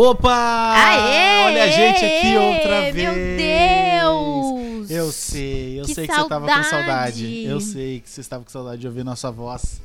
Opa! 0.00 0.74
Aê! 0.76 1.46
Olha 1.46 1.64
a 1.64 1.68
gente 1.70 2.04
aqui 2.04 2.36
outra 2.36 2.92
vez. 2.92 2.94
Meu 2.94 3.14
Deus! 3.36 4.90
Eu 4.90 5.10
sei, 5.10 5.80
eu 5.80 5.84
Que 5.86 5.94
sei 5.94 6.06
que 6.06 6.14
você 6.14 6.28
tava 6.28 6.46
com 6.46 6.52
saudade. 6.62 6.70
saudade. 6.70 7.44
Eu 7.44 7.60
sei 7.60 7.98
que 8.00 8.08
você 8.08 8.20
estava 8.20 8.44
com 8.44 8.50
saudade 8.50 8.80
de 8.80 8.86
ouvir 8.86 9.02
nossa 9.04 9.28
voz. 9.32 9.80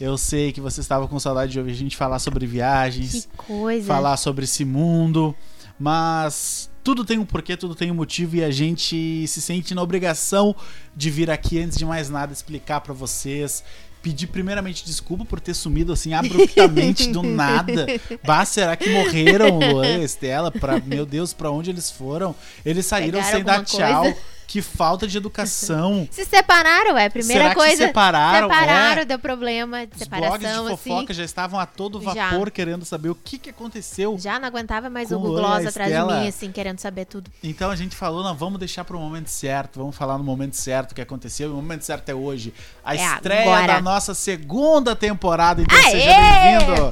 Eu 0.00 0.16
sei 0.16 0.50
que 0.50 0.62
você 0.62 0.80
estava 0.80 1.06
com 1.06 1.18
saudade 1.20 1.52
de 1.52 1.58
ouvir 1.58 1.72
a 1.72 1.74
gente 1.74 1.94
falar 1.94 2.18
sobre 2.20 2.46
viagens, 2.46 3.26
Que 3.26 3.36
coisa. 3.36 3.86
falar 3.86 4.16
sobre 4.16 4.44
esse 4.44 4.64
mundo, 4.64 5.36
mas 5.78 6.70
tudo 6.82 7.04
tem 7.04 7.18
um 7.18 7.26
porquê, 7.26 7.54
tudo 7.54 7.74
tem 7.74 7.90
um 7.90 7.94
motivo 7.94 8.36
e 8.36 8.42
a 8.42 8.50
gente 8.50 9.26
se 9.28 9.42
sente 9.42 9.74
na 9.74 9.82
obrigação 9.82 10.56
de 10.96 11.10
vir 11.10 11.30
aqui 11.30 11.60
antes 11.60 11.76
de 11.76 11.84
mais 11.84 12.08
nada 12.08 12.32
explicar 12.32 12.80
pra 12.80 12.94
vocês. 12.94 13.62
Pedir 14.02 14.28
primeiramente 14.28 14.84
desculpa 14.84 15.24
por 15.24 15.40
ter 15.40 15.52
sumido 15.52 15.92
assim 15.92 16.14
abruptamente 16.14 17.08
do 17.10 17.22
nada. 17.22 17.86
Bah, 18.24 18.44
será 18.44 18.74
que 18.76 18.88
morreram 18.90 19.58
Luan 19.58 19.98
e 19.98 20.04
Estela? 20.04 20.50
Pra, 20.50 20.80
meu 20.80 21.04
Deus, 21.04 21.32
pra 21.32 21.50
onde 21.50 21.70
eles 21.70 21.90
foram? 21.90 22.34
Eles 22.64 22.86
saíram 22.86 23.18
Pegaram 23.20 23.36
sem 23.36 23.44
dar 23.44 23.64
tchau. 23.64 24.02
coisa? 24.02 24.16
Que 24.50 24.60
falta 24.60 25.06
de 25.06 25.16
educação. 25.16 26.08
Se 26.10 26.24
separaram, 26.24 26.98
é 26.98 27.06
a 27.06 27.10
primeira 27.10 27.42
Será 27.44 27.54
que 27.54 27.60
coisa. 27.60 27.76
se 27.76 27.86
separaram? 27.86 28.48
Separaram, 28.48 29.02
É. 29.02 29.04
deu 29.04 29.16
problema 29.20 29.86
de 29.86 29.92
Os 29.94 30.08
blogs 30.08 30.40
de 30.40 30.44
separação, 30.44 30.68
fofoca 30.76 31.04
assim. 31.04 31.14
já 31.14 31.24
estavam 31.24 31.60
a 31.60 31.66
todo 31.66 32.02
Já. 32.02 32.30
vapor 32.30 32.50
querendo 32.50 32.84
saber 32.84 33.10
o 33.10 33.14
que, 33.14 33.38
que 33.38 33.50
aconteceu. 33.50 34.18
Já 34.18 34.40
não 34.40 34.48
aguentava 34.48 34.90
mais 34.90 35.12
o 35.12 35.14
a 35.14 35.18
Gloss 35.20 35.66
atrás 35.66 35.92
de 35.94 36.02
mim, 36.02 36.26
assim, 36.26 36.50
querendo 36.50 36.80
saber 36.80 37.04
tudo. 37.04 37.30
Então 37.44 37.70
a 37.70 37.76
gente 37.76 37.94
falou, 37.94 38.24
não, 38.24 38.34
vamos 38.34 38.58
deixar 38.58 38.82
para 38.84 38.96
o 38.96 39.00
momento 39.00 39.28
certo, 39.28 39.78
vamos 39.78 39.94
falar 39.94 40.18
no 40.18 40.24
momento 40.24 40.54
certo 40.56 40.90
o 40.90 40.94
que 40.96 41.00
aconteceu. 41.00 41.50
E 41.50 41.52
o 41.52 41.54
momento 41.54 41.82
certo 41.82 42.08
é 42.08 42.14
hoje. 42.14 42.52
A 42.84 42.96
É 42.96 42.98
estreia 43.14 43.42
agora. 43.42 43.74
da 43.74 43.80
nossa 43.80 44.14
segunda 44.14 44.96
temporada. 44.96 45.62
Então 45.62 45.78
Aê! 45.78 45.90
seja 45.92 46.10
bem-vindo 46.18 46.90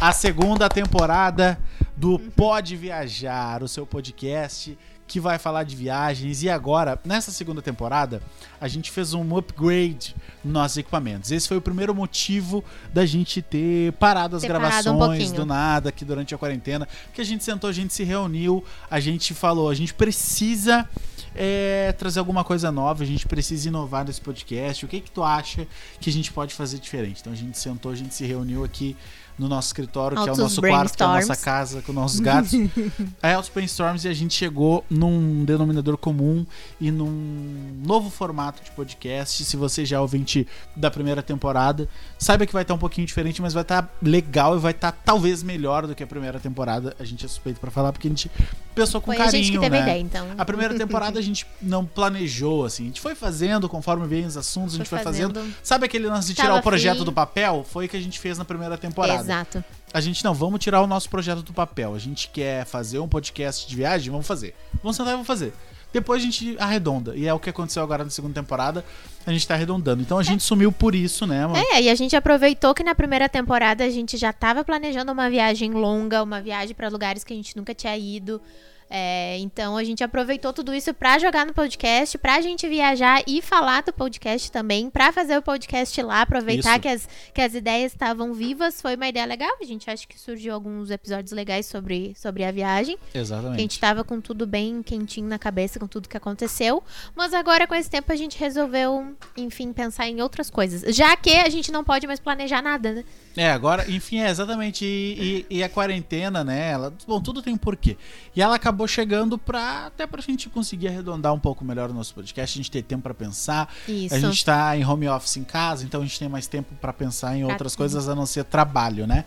à 0.00 0.12
segunda 0.12 0.66
temporada 0.70 1.58
do 1.94 2.18
Pode 2.18 2.74
Viajar, 2.74 3.62
o 3.62 3.68
seu 3.68 3.86
podcast 3.86 4.78
que 5.06 5.20
vai 5.20 5.38
falar 5.38 5.62
de 5.64 5.76
viagens. 5.76 6.42
E 6.42 6.50
agora, 6.50 6.98
nessa 7.04 7.30
segunda 7.30 7.62
temporada, 7.62 8.20
a 8.60 8.68
gente 8.68 8.90
fez 8.90 9.14
um 9.14 9.36
upgrade 9.36 10.14
nos 10.44 10.52
nossos 10.52 10.76
equipamentos. 10.78 11.30
Esse 11.30 11.46
foi 11.46 11.56
o 11.56 11.60
primeiro 11.60 11.94
motivo 11.94 12.64
da 12.92 13.06
gente 13.06 13.40
ter 13.40 13.92
parado 13.94 14.36
as 14.36 14.42
Ter 14.42 14.48
parado 14.48 14.90
um 14.90 14.98
gravações 14.98 15.32
do 15.32 15.46
nada 15.46 15.90
aqui 15.90 16.04
durante 16.04 16.34
a 16.34 16.38
quarentena. 16.38 16.88
Que 17.12 17.20
a 17.20 17.24
gente 17.24 17.44
sentou, 17.44 17.70
a 17.70 17.72
gente 17.72 17.94
se 17.94 18.02
reuniu, 18.04 18.64
a 18.90 18.98
gente 18.98 19.32
falou, 19.34 19.68
a 19.68 19.74
gente 19.74 19.94
precisa 19.94 20.88
é, 21.34 21.94
trazer 21.98 22.18
alguma 22.18 22.42
coisa 22.42 22.72
nova, 22.72 23.04
a 23.04 23.06
gente 23.06 23.26
precisa 23.26 23.68
inovar 23.68 24.04
nesse 24.04 24.20
podcast. 24.20 24.84
O 24.84 24.88
que 24.88 25.00
que 25.00 25.10
tu 25.10 25.22
acha 25.22 25.66
que 26.00 26.10
a 26.10 26.12
gente 26.12 26.32
pode 26.32 26.54
fazer 26.54 26.78
diferente? 26.78 27.20
Então 27.20 27.32
a 27.32 27.36
gente 27.36 27.58
sentou, 27.58 27.92
a 27.92 27.96
gente 27.96 28.14
se 28.14 28.24
reuniu 28.24 28.64
aqui 28.64 28.96
no 29.38 29.48
nosso 29.48 29.68
escritório, 29.68 30.22
que 30.22 30.28
é 30.28 30.32
o 30.32 30.36
nosso 30.36 30.60
quarto, 30.60 30.96
que 30.96 31.02
é 31.02 31.06
a 31.06 31.14
nossa 31.14 31.36
casa 31.36 31.82
com 31.82 31.92
nossos 31.92 32.20
gatos. 32.20 32.52
é 33.22 33.34
Altos 33.34 33.50
Brainstorms 33.50 34.04
e 34.04 34.08
a 34.08 34.14
gente 34.14 34.34
chegou 34.34 34.84
num 34.88 35.44
denominador 35.44 35.96
comum 35.96 36.46
e 36.80 36.90
num 36.90 37.82
novo 37.84 38.08
formato 38.08 38.62
de 38.64 38.70
podcast. 38.70 39.44
Se 39.44 39.56
você 39.56 39.84
já 39.84 39.96
é 39.98 40.00
ouvinte 40.00 40.46
da 40.74 40.90
primeira 40.90 41.22
temporada, 41.22 41.88
saiba 42.18 42.46
que 42.46 42.52
vai 42.52 42.62
estar 42.62 42.74
um 42.74 42.78
pouquinho 42.78 43.06
diferente, 43.06 43.42
mas 43.42 43.52
vai 43.52 43.62
estar 43.62 43.90
legal 44.02 44.56
e 44.56 44.58
vai 44.58 44.72
estar 44.72 44.92
talvez 44.92 45.42
melhor 45.42 45.86
do 45.86 45.94
que 45.94 46.02
a 46.02 46.06
primeira 46.06 46.40
temporada. 46.40 46.96
A 46.98 47.04
gente 47.04 47.24
é 47.24 47.28
suspeito 47.28 47.60
pra 47.60 47.70
falar 47.70 47.92
porque 47.92 48.08
a 48.08 48.10
gente 48.10 48.30
pensou 48.74 49.00
com 49.00 49.06
Foi 49.06 49.16
carinho, 49.16 49.40
a 49.40 49.44
gente 49.44 49.52
que 49.52 49.58
teve 49.58 49.76
né? 49.76 49.82
ideia, 49.82 50.00
então. 50.00 50.26
A 50.38 50.44
primeira 50.44 50.74
temporada 50.78 51.18
a 51.18 51.22
gente 51.22 51.46
não 51.60 51.84
planejou, 51.84 52.64
assim. 52.64 52.84
A 52.84 52.86
gente 52.86 53.00
foi 53.00 53.14
fazendo 53.14 53.68
conforme 53.68 54.06
vem 54.06 54.24
os 54.24 54.36
assuntos, 54.36 54.74
a 54.74 54.78
gente 54.78 54.88
foi, 54.88 55.00
fazendo. 55.00 55.42
Sabe 55.62 55.84
aquele 55.84 56.06
lance 56.06 56.28
de 56.28 56.34
tirar 56.34 56.48
Tava 56.48 56.60
o 56.60 56.62
projeto 56.62 56.96
afim. 56.96 57.04
do 57.04 57.12
papel? 57.12 57.66
Foi 57.68 57.86
o 57.86 57.88
que 57.88 57.96
a 57.96 58.00
gente 58.00 58.18
fez 58.18 58.38
na 58.38 58.44
primeira 58.44 58.78
temporada. 58.78 59.25
Exato. 59.26 59.64
A 59.92 60.00
gente 60.00 60.24
não, 60.24 60.34
vamos 60.34 60.60
tirar 60.60 60.82
o 60.82 60.86
nosso 60.86 61.08
projeto 61.08 61.42
do 61.42 61.52
papel. 61.52 61.94
A 61.94 61.98
gente 61.98 62.28
quer 62.28 62.64
fazer 62.64 62.98
um 62.98 63.08
podcast 63.08 63.66
de 63.66 63.76
viagem, 63.76 64.10
vamos 64.10 64.26
fazer. 64.26 64.54
Vamos 64.82 64.96
sentar 64.96 65.12
e 65.12 65.14
vamos 65.14 65.26
fazer. 65.26 65.52
Depois 65.92 66.20
a 66.20 66.24
gente 66.24 66.56
arredonda. 66.58 67.16
E 67.16 67.26
é 67.26 67.32
o 67.32 67.38
que 67.38 67.48
aconteceu 67.48 67.82
agora 67.82 68.04
na 68.04 68.10
segunda 68.10 68.34
temporada. 68.34 68.84
A 69.26 69.32
gente 69.32 69.46
tá 69.46 69.54
arredondando. 69.54 70.02
Então 70.02 70.18
a 70.18 70.22
gente 70.22 70.42
sumiu 70.42 70.70
por 70.70 70.94
isso, 70.94 71.26
né, 71.26 71.46
mano? 71.46 71.64
É, 71.72 71.82
e 71.82 71.88
a 71.88 71.94
gente 71.94 72.14
aproveitou 72.14 72.74
que 72.74 72.84
na 72.84 72.94
primeira 72.94 73.28
temporada 73.28 73.84
a 73.84 73.90
gente 73.90 74.16
já 74.16 74.32
tava 74.32 74.62
planejando 74.62 75.10
uma 75.10 75.30
viagem 75.30 75.70
longa, 75.70 76.22
uma 76.22 76.40
viagem 76.40 76.74
pra 76.74 76.88
lugares 76.88 77.24
que 77.24 77.32
a 77.32 77.36
gente 77.36 77.56
nunca 77.56 77.74
tinha 77.74 77.96
ido. 77.96 78.40
É, 78.88 79.36
então 79.38 79.76
a 79.76 79.82
gente 79.82 80.04
aproveitou 80.04 80.52
tudo 80.52 80.72
isso 80.72 80.94
pra 80.94 81.18
jogar 81.18 81.44
no 81.44 81.52
podcast, 81.52 82.16
pra 82.18 82.40
gente 82.40 82.68
viajar 82.68 83.22
e 83.26 83.42
falar 83.42 83.82
do 83.82 83.92
podcast 83.92 84.50
também, 84.50 84.88
pra 84.88 85.12
fazer 85.12 85.36
o 85.36 85.42
podcast 85.42 86.00
lá, 86.02 86.22
aproveitar 86.22 86.72
Isso. 86.72 86.80
que 86.80 86.88
as, 86.88 87.08
que 87.34 87.40
as 87.40 87.54
ideias 87.54 87.92
estavam 87.92 88.32
vivas. 88.32 88.80
Foi 88.80 88.94
uma 88.94 89.08
ideia 89.08 89.26
legal. 89.26 89.50
A 89.60 89.64
gente 89.64 89.90
acha 89.90 90.06
que 90.06 90.18
surgiu 90.18 90.54
alguns 90.54 90.90
episódios 90.90 91.32
legais 91.32 91.66
sobre, 91.66 92.14
sobre 92.16 92.44
a 92.44 92.52
viagem. 92.52 92.96
Que 93.10 93.18
a 93.18 93.20
Exatamente. 93.20 93.60
gente 93.60 93.80
tava 93.80 94.04
com 94.04 94.20
tudo 94.20 94.46
bem 94.46 94.82
quentinho 94.82 95.28
na 95.28 95.38
cabeça, 95.38 95.80
com 95.80 95.86
tudo 95.86 96.08
que 96.08 96.16
aconteceu. 96.16 96.82
Mas 97.14 97.34
agora, 97.34 97.66
com 97.66 97.74
esse 97.74 97.90
tempo, 97.90 98.12
a 98.12 98.16
gente 98.16 98.38
resolveu, 98.38 99.14
enfim, 99.36 99.72
pensar 99.72 100.06
em 100.08 100.22
outras 100.22 100.48
coisas. 100.48 100.94
Já 100.94 101.16
que 101.16 101.34
a 101.34 101.48
gente 101.48 101.72
não 101.72 101.82
pode 101.82 102.06
mais 102.06 102.20
planejar 102.20 102.62
nada, 102.62 102.92
né? 102.92 103.04
É, 103.36 103.50
agora, 103.50 103.90
enfim, 103.90 104.20
é 104.20 104.30
exatamente. 104.30 104.84
E, 104.84 105.44
e- 105.50 105.56
e 105.58 105.62
a 105.62 105.68
quarentena, 105.68 106.42
né? 106.42 106.70
Ela, 106.70 106.92
bom, 107.06 107.20
tudo 107.20 107.42
tem 107.42 107.52
um 107.52 107.58
porquê. 107.58 107.96
E 108.34 108.40
ela 108.40 108.56
acabou 108.56 108.88
chegando 108.88 109.36
pra 109.36 109.86
até 109.86 110.06
pra 110.06 110.22
gente 110.22 110.48
conseguir 110.48 110.88
arredondar 110.88 111.34
um 111.34 111.38
pouco 111.38 111.64
melhor 111.64 111.90
o 111.90 111.92
nosso 111.94 112.14
podcast, 112.14 112.58
a 112.58 112.62
gente 112.62 112.70
ter 112.70 112.82
tempo 112.82 113.02
pra 113.02 113.12
pensar. 113.14 113.72
Isso. 113.86 114.14
A 114.14 114.18
gente 114.18 114.44
tá 114.44 114.76
em 114.76 114.84
home 114.84 115.06
office 115.08 115.36
em 115.36 115.44
casa, 115.44 115.84
então 115.84 116.00
a 116.00 116.04
gente 116.04 116.18
tem 116.18 116.28
mais 116.28 116.46
tempo 116.46 116.74
pra 116.80 116.92
pensar 116.92 117.36
em 117.36 117.44
Pra 117.44 117.52
outras 117.52 117.76
coisas 117.76 118.08
a 118.08 118.14
não 118.14 118.24
ser 118.26 118.44
trabalho, 118.44 119.06
né? 119.06 119.24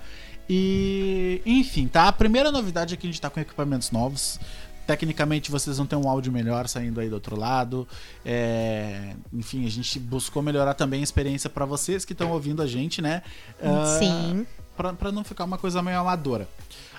E, 0.51 1.41
enfim, 1.45 1.87
tá? 1.87 2.07
A 2.07 2.11
primeira 2.11 2.51
novidade 2.51 2.93
é 2.93 2.97
que 2.97 3.05
a 3.05 3.09
gente 3.09 3.21
tá 3.21 3.29
com 3.29 3.39
equipamentos 3.39 3.91
novos. 3.91 4.39
Tecnicamente 4.89 5.51
vocês 5.51 5.77
vão 5.77 5.85
ter 5.85 5.95
um 5.95 6.09
áudio 6.09 6.31
melhor 6.31 6.67
saindo 6.67 6.99
aí 6.99 7.09
do 7.09 7.13
outro 7.13 7.37
lado. 7.37 7.87
É, 8.25 9.13
enfim, 9.31 9.63
a 9.63 9.69
gente 9.69 9.99
buscou 9.99 10.41
melhorar 10.41 10.73
também 10.73 11.01
a 11.01 11.03
experiência 11.03 11.47
pra 11.47 11.63
vocês 11.63 12.03
que 12.03 12.13
estão 12.13 12.31
ouvindo 12.31 12.59
a 12.59 12.65
gente, 12.65 12.99
né? 12.99 13.21
Ah, 13.61 13.99
Sim. 13.99 14.47
Pra, 14.75 14.91
pra 14.91 15.11
não 15.11 15.23
ficar 15.23 15.43
uma 15.43 15.59
coisa 15.59 15.79
meio 15.83 15.99
amadora. 15.99 16.49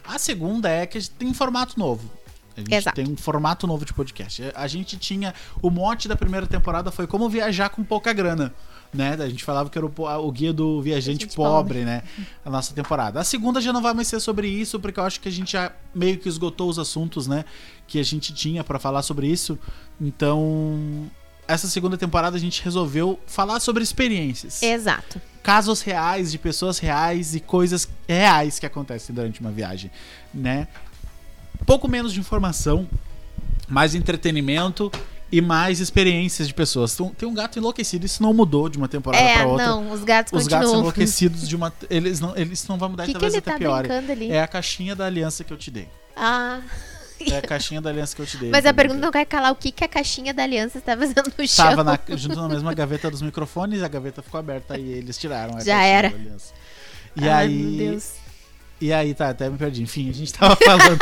A 0.05 0.21
segunda 0.21 0.71
é 0.71 0.87
que 0.87 0.99
a 0.99 1.01
gente 1.01 1.11
tem 1.15 1.27
um 1.27 1.35
formato 1.35 1.77
novo. 1.77 2.09
A 2.57 2.61
gente 2.61 2.73
Exato. 2.73 2.95
tem 2.95 3.13
um 3.13 3.17
formato 3.17 3.67
novo 3.67 3.85
de 3.85 3.93
podcast. 3.93 4.53
A 4.55 4.69
gente 4.69 4.97
tinha. 4.97 5.35
O 5.61 5.69
mote 5.69 6.07
da 6.07 6.15
primeira 6.15 6.47
temporada 6.47 6.93
foi 6.93 7.09
como 7.09 7.29
viajar 7.29 7.71
com 7.71 7.83
pouca 7.83 8.13
grana. 8.13 8.55
Né? 8.93 9.17
A 9.21 9.29
gente 9.29 9.45
falava 9.45 9.71
que 9.71 9.79
era 9.79 9.87
o, 9.87 9.93
o 10.27 10.33
guia 10.33 10.53
do 10.53 10.83
viajante 10.83 11.25
Gente 11.25 11.37
pobre, 11.37 11.85
né? 11.85 12.03
A 12.45 12.51
nossa 12.51 12.75
temporada. 12.75 13.21
A 13.21 13.25
segunda 13.25 13.61
já 13.61 13.73
não 13.73 13.81
vai 13.81 13.95
mais 13.95 14.09
ser 14.09 14.19
sobre 14.19 14.49
isso, 14.49 14.81
porque 14.81 14.99
eu 14.99 15.05
acho 15.05 15.21
que 15.21 15.29
a 15.29 15.33
gente 15.33 15.53
já 15.53 15.71
meio 15.95 16.19
que 16.19 16.29
esgotou 16.29 16.69
os 16.69 16.79
assuntos, 16.79 17.29
né? 17.29 17.45
Que 17.87 18.01
a 18.01 18.03
gente 18.03 18.33
tinha 18.35 18.65
pra 18.65 18.81
falar 18.81 19.03
sobre 19.03 19.29
isso. 19.29 19.57
Então, 20.01 21.09
essa 21.51 21.67
segunda 21.67 21.97
temporada 21.97 22.37
a 22.37 22.41
gente 22.41 22.63
resolveu 22.63 23.19
falar 23.27 23.59
sobre 23.61 23.83
experiências 23.83 24.63
Exato. 24.63 25.21
casos 25.43 25.81
reais 25.83 26.31
de 26.31 26.39
pessoas 26.39 26.79
reais 26.79 27.35
e 27.35 27.41
coisas 27.41 27.89
reais 28.09 28.59
que 28.59 28.67
acontecem 28.67 29.15
durante 29.15 29.41
uma 29.41 29.51
viagem, 29.51 29.91
né? 30.33 30.69
Pouco 31.67 31.89
menos 31.89 32.13
de 32.13 32.21
informação, 32.21 32.89
mais 33.69 33.95
entretenimento 33.95 34.91
e 35.33 35.41
mais 35.41 35.81
experiências 35.81 36.49
de 36.49 36.55
pessoas. 36.55 36.97
Tem 37.17 37.29
um- 37.29 37.35
gato 37.35 37.59
enlouquecido, 37.59 38.05
isso 38.05 38.23
não 38.23 38.33
mudou 38.35 38.69
de 38.69 38.77
uma 38.79 38.89
temporada 38.89 39.23
É, 39.23 39.35
pra 39.39 39.47
outra. 39.47 39.67
não, 39.67 39.93
os 39.93 40.03
gatos 40.05 40.33
Os 40.33 40.47
gatos 40.47 40.67
continuam. 40.67 40.81
enlouquecidos 40.81 41.49
de 41.49 41.55
uma 41.57 41.73
eles 41.89 42.19
não 42.21 42.37
eles 42.37 42.67
não 42.67 42.77
vão 42.79 42.89
mudar 42.91 43.05
que, 43.05 43.11
e 43.11 43.15
que 43.15 43.21
talvez 43.21 43.35
ele 43.35 43.39
até 43.47 43.89
tá 43.89 44.13
ali? 44.13 44.31
É 44.33 44.43
a 44.43 44.47
caixinha 44.49 44.95
da 44.97 45.07
aliança 45.07 45.45
que 45.45 45.53
eu 45.53 45.57
te 45.57 45.71
dei. 45.71 45.89
Ah, 46.17 46.61
É 47.21 47.37
a 47.37 47.43
caixinha 47.47 47.81
da 47.81 47.91
aliança 47.91 48.17
que 48.17 48.23
eu 48.23 48.27
te 48.27 48.37
dei. 48.39 48.51
mas 48.51 48.65
a 48.67 48.75
pergunta 48.75 49.01
não 49.01 49.11
quer 49.13 49.25
calar 49.27 49.53
o 49.53 49.55
que, 49.57 49.71
que 49.71 49.85
a 49.85 49.89
caixinha 49.89 50.35
da 50.35 50.43
aliança 50.43 50.79
está 50.79 50.97
fazendo 50.97 51.33
no 51.39 51.47
chão. 51.49 51.65
Tava 51.69 51.85
na- 51.85 51.99
junto 52.17 52.35
na 52.37 52.49
mesma 52.49 52.75
gaveta 52.75 53.11
dos 53.11 53.23
microfones, 53.23 53.83
a 53.83 53.89
gaveta 53.89 54.23
ficou 54.23 54.41
aberta 54.41 54.77
e 54.79 54.91
eles 54.91 55.17
tiraram 55.17 55.57
a 55.57 55.61
Já 55.61 55.75
caixinha 55.77 55.97
era. 55.97 56.09
da 56.11 56.17
aliança. 56.17 56.53
E 57.17 57.29
Ai, 57.29 57.47
aí, 57.47 57.55
meu 57.57 57.91
Deus. 57.93 58.11
E 58.81 58.93
aí, 58.95 59.13
tá, 59.15 59.29
até 59.29 59.51
me 59.51 59.59
perdi. 59.59 59.83
Enfim, 59.83 60.09
a 60.09 60.13
gente 60.15 60.33
tava 60.33 60.57
falando. 60.57 60.99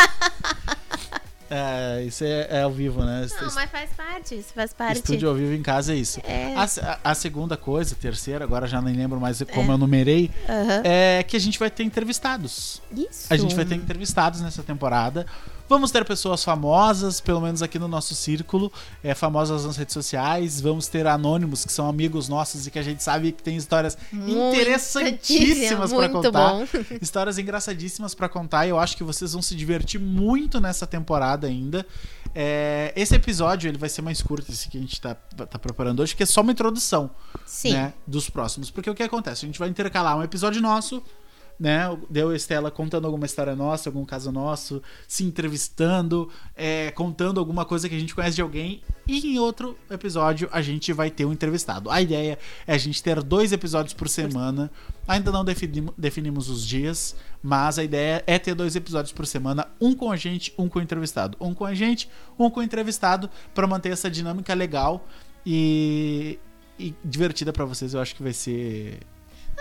É, 1.50 2.04
isso 2.04 2.24
é, 2.24 2.46
é 2.50 2.62
ao 2.62 2.70
vivo, 2.70 3.02
né? 3.04 3.26
Não, 3.40 3.54
mas 3.54 3.70
faz 3.70 3.90
parte, 3.96 4.34
isso 4.34 4.52
faz 4.54 4.72
parte. 4.72 4.96
Estúdio 4.96 5.28
ao 5.28 5.34
vivo 5.34 5.52
em 5.54 5.62
casa 5.62 5.92
é 5.92 5.96
isso. 5.96 6.20
É. 6.24 6.54
A, 6.56 7.10
a- 7.10 7.14
segunda 7.14 7.56
coisa, 7.56 7.94
terceira, 7.94 8.44
agora 8.44 8.66
já 8.66 8.80
nem 8.80 8.94
lembro 8.94 9.20
mais 9.20 9.42
como 9.54 9.72
eu 9.72 9.78
numerei, 9.78 10.30
Aham. 10.48 10.82
é 10.84 11.22
que 11.22 11.36
a 11.36 11.40
gente 11.40 11.58
vai 11.58 11.70
ter 11.70 11.82
entrevistados. 11.84 12.82
Isso. 12.94 13.26
A 13.30 13.36
gente 13.36 13.54
vai 13.54 13.64
ter 13.64 13.74
entrevistados 13.74 14.40
nessa 14.40 14.62
temporada. 14.62 15.26
Vamos 15.68 15.90
ter 15.90 16.04
pessoas 16.04 16.42
famosas, 16.42 17.20
pelo 17.20 17.40
menos 17.40 17.62
aqui 17.62 17.78
no 17.78 17.88
nosso 17.88 18.14
círculo, 18.14 18.72
é, 19.02 19.14
famosas 19.14 19.64
nas 19.64 19.76
redes 19.76 19.92
sociais. 19.92 20.60
Vamos 20.60 20.88
ter 20.88 21.06
anônimos, 21.06 21.64
que 21.64 21.72
são 21.72 21.88
amigos 21.88 22.28
nossos 22.28 22.66
e 22.66 22.70
que 22.70 22.78
a 22.78 22.82
gente 22.82 23.02
sabe 23.02 23.32
que 23.32 23.42
tem 23.42 23.56
histórias 23.56 23.98
Muito 24.12 24.56
interessantíssimas 24.56 25.90
pra 25.92 26.08
muito 26.08 26.12
contar. 26.12 26.52
bom. 26.52 26.66
Histórias 27.00 27.38
engraçadíssimas 27.38 28.14
pra 28.14 28.28
contar. 28.28 28.66
e 28.66 28.70
Eu 28.70 28.78
acho 28.78 28.96
que 28.96 29.04
vocês 29.04 29.32
vão 29.32 29.42
se 29.42 29.54
divertir 29.54 30.00
muito 30.00 30.60
nessa 30.60 30.86
temporada 30.86 31.46
ainda. 31.46 31.86
É, 32.34 32.92
esse 32.94 33.14
episódio 33.14 33.68
ele 33.68 33.78
vai 33.78 33.88
ser 33.88 34.02
mais 34.02 34.22
curto, 34.22 34.50
esse 34.52 34.68
que 34.68 34.78
a 34.78 34.80
gente 34.80 35.00
tá, 35.00 35.14
tá 35.14 35.58
preparando 35.58 36.00
hoje, 36.00 36.14
que 36.14 36.22
é 36.22 36.26
só 36.26 36.40
uma 36.40 36.52
introdução 36.52 37.10
Sim. 37.44 37.72
né, 37.72 37.94
dos 38.06 38.28
próximos. 38.30 38.70
Porque 38.70 38.88
o 38.88 38.94
que 38.94 39.02
acontece? 39.02 39.44
A 39.44 39.48
gente 39.48 39.58
vai 39.58 39.68
intercalar 39.68 40.16
um 40.16 40.22
episódio 40.22 40.60
nosso 40.60 41.02
né? 41.58 41.84
Deu 42.08 42.34
Estela 42.34 42.70
contando 42.70 43.06
alguma 43.06 43.26
história 43.26 43.56
nossa, 43.56 43.88
algum 43.88 44.05
caso 44.05 44.31
nosso, 44.31 44.82
se 45.08 45.25
entrevistando, 45.25 46.31
é, 46.55 46.90
contando 46.93 47.40
alguma 47.40 47.64
coisa 47.64 47.88
que 47.88 47.94
a 47.94 47.99
gente 47.99 48.14
conhece 48.14 48.37
de 48.37 48.43
alguém. 48.43 48.82
E 49.06 49.34
em 49.34 49.38
outro 49.38 49.76
episódio 49.90 50.49
a 50.52 50.62
gente 50.62 50.93
vai 50.93 51.10
ter 51.10 51.25
um 51.25 51.32
entrevistado. 51.32 51.90
A 51.90 52.00
ideia 52.00 52.38
é 52.66 52.75
a 52.75 52.78
gente 52.78 53.02
ter 53.02 53.22
dois 53.22 53.52
episódios 53.52 53.94
por 53.94 54.08
semana. 54.08 54.70
Ainda 55.06 55.32
não 55.32 55.44
definimos, 55.44 55.94
definimos 55.96 56.49
os 56.49 56.64
dias, 56.64 57.16
mas 57.43 57.78
a 57.78 57.84
ideia 57.84 58.22
é 58.26 58.38
ter 58.38 58.54
dois 58.54 58.76
episódios 58.76 59.12
por 59.12 59.26
semana, 59.26 59.66
um 59.81 59.94
com 59.94 60.12
a 60.12 60.16
gente, 60.16 60.52
um 60.58 60.69
com 60.69 60.78
o 60.78 60.82
entrevistado. 60.82 61.37
Um 61.40 61.54
com 61.54 61.64
a 61.64 61.75
gente, 61.75 62.08
um 62.38 62.50
com 62.50 62.61
o 62.61 62.62
entrevistado, 62.62 63.28
para 63.54 63.66
manter 63.66 63.90
essa 63.90 64.11
dinâmica 64.11 64.52
legal 64.54 65.06
e, 65.44 66.38
e 66.78 66.94
divertida 67.04 67.52
para 67.52 67.64
vocês. 67.64 67.94
Eu 67.94 68.00
acho 68.00 68.14
que 68.14 68.22
vai 68.22 68.34
ser 68.34 69.00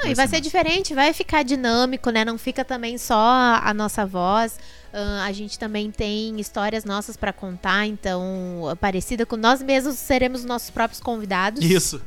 não, 0.03 0.11
e 0.11 0.13
vai 0.13 0.27
ser 0.27 0.39
diferente, 0.39 0.93
vai 0.93 1.13
ficar 1.13 1.43
dinâmico, 1.43 2.09
né? 2.09 2.23
Não 2.23 2.37
fica 2.37 2.63
também 2.63 2.97
só 2.97 3.15
a 3.61 3.73
nossa 3.73 4.05
voz. 4.05 4.59
Uh, 4.93 5.21
a 5.25 5.31
gente 5.31 5.59
também 5.59 5.91
tem 5.91 6.39
histórias 6.39 6.85
nossas 6.85 7.17
para 7.17 7.33
contar, 7.33 7.85
então, 7.85 8.75
parecida 8.79 9.25
com 9.25 9.35
nós 9.35 9.61
mesmos 9.61 9.95
seremos 9.95 10.45
nossos 10.45 10.69
próprios 10.69 11.01
convidados. 11.01 11.63
Isso. 11.63 12.01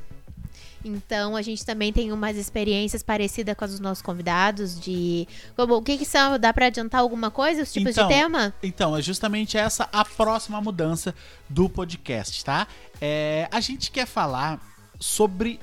Então 0.84 1.36
a 1.36 1.42
gente 1.42 1.64
também 1.64 1.92
tem 1.92 2.10
umas 2.10 2.36
experiências 2.36 3.02
parecidas 3.02 3.54
com 3.54 3.64
as 3.64 3.72
dos 3.72 3.80
nossos 3.80 4.02
convidados 4.02 4.80
de 4.80 5.28
como, 5.54 5.74
o 5.74 5.82
que, 5.82 5.98
que 5.98 6.06
são? 6.06 6.38
Dá 6.38 6.52
para 6.52 6.66
adiantar 6.66 7.02
alguma 7.02 7.30
coisa, 7.30 7.62
os 7.62 7.72
tipos 7.72 7.92
então, 7.92 8.08
de 8.08 8.14
tema? 8.14 8.54
Então 8.62 8.96
é 8.96 9.02
justamente 9.02 9.58
essa 9.58 9.88
a 9.92 10.04
próxima 10.04 10.60
mudança 10.60 11.14
do 11.48 11.68
podcast, 11.68 12.44
tá? 12.44 12.66
É, 13.00 13.46
a 13.52 13.60
gente 13.60 13.90
quer 13.90 14.06
falar 14.06 14.58
sobre 14.98 15.60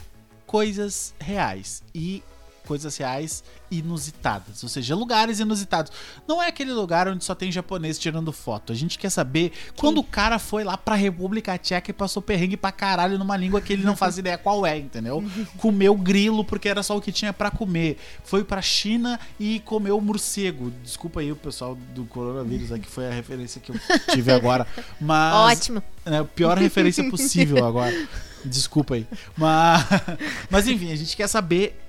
coisas 0.47 1.13
reais 1.19 1.83
e 1.93 2.23
coisas 2.67 2.97
reais 2.97 3.43
inusitadas, 3.71 4.61
ou 4.61 4.67
seja, 4.67 4.93
lugares 4.93 5.39
inusitados. 5.39 5.91
Não 6.27 6.43
é 6.43 6.47
aquele 6.49 6.73
lugar 6.73 7.07
onde 7.07 7.23
só 7.23 7.33
tem 7.33 7.49
japonês 7.49 7.97
tirando 7.97 8.31
foto. 8.33 8.73
A 8.73 8.75
gente 8.75 8.99
quer 8.99 9.09
saber 9.09 9.53
quando 9.77 9.99
o 9.99 10.03
cara 10.03 10.37
foi 10.37 10.65
lá 10.65 10.77
pra 10.77 10.95
República 10.95 11.57
Tcheca 11.57 11.91
e 11.91 11.93
passou 11.93 12.21
perrengue 12.21 12.57
pra 12.57 12.71
caralho 12.71 13.17
numa 13.17 13.37
língua 13.37 13.61
que 13.61 13.71
ele 13.71 13.83
não 13.83 13.95
faz 13.95 14.17
ideia 14.19 14.37
qual 14.37 14.65
é, 14.65 14.77
entendeu? 14.77 15.23
Comeu 15.57 15.95
grilo 15.95 16.43
porque 16.43 16.67
era 16.67 16.83
só 16.83 16.97
o 16.97 17.01
que 17.01 17.11
tinha 17.11 17.31
para 17.31 17.49
comer. 17.49 17.97
Foi 18.23 18.43
pra 18.43 18.61
China 18.61 19.17
e 19.39 19.61
comeu 19.61 19.99
morcego. 20.01 20.71
Desculpa 20.83 21.21
aí 21.21 21.31
o 21.31 21.35
pessoal 21.37 21.75
do 21.95 22.03
coronavírus, 22.05 22.71
aqui 22.71 22.89
foi 22.89 23.07
a 23.07 23.11
referência 23.11 23.61
que 23.61 23.71
eu 23.71 23.75
tive 24.11 24.31
agora. 24.31 24.67
Mas. 24.99 25.57
Ótimo. 25.57 25.81
É 26.05 26.17
a 26.17 26.25
pior 26.25 26.57
referência 26.57 27.09
possível 27.09 27.65
agora. 27.65 27.93
Desculpa 28.47 28.95
aí. 28.95 29.07
Mas, 29.35 29.85
mas 30.49 30.67
enfim, 30.67 30.91
a 30.91 30.95
gente 30.95 31.15
quer 31.15 31.27
saber 31.27 31.79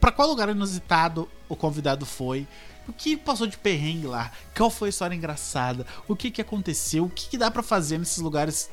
para 0.00 0.12
qual 0.12 0.28
lugar 0.28 0.48
inusitado 0.48 1.28
o 1.48 1.56
convidado 1.56 2.06
foi. 2.06 2.46
O 2.86 2.92
que 2.92 3.16
passou 3.16 3.46
de 3.46 3.56
perrengue 3.56 4.06
lá? 4.06 4.32
Qual 4.56 4.68
foi 4.68 4.88
a 4.88 4.90
história 4.90 5.14
engraçada? 5.14 5.86
O 6.08 6.16
que, 6.16 6.30
que 6.30 6.40
aconteceu? 6.40 7.04
O 7.04 7.10
que, 7.10 7.28
que 7.28 7.38
dá 7.38 7.50
para 7.50 7.62
fazer 7.62 7.98
nesses 7.98 8.18
lugares 8.18 8.70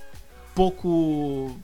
pouco 0.56 1.56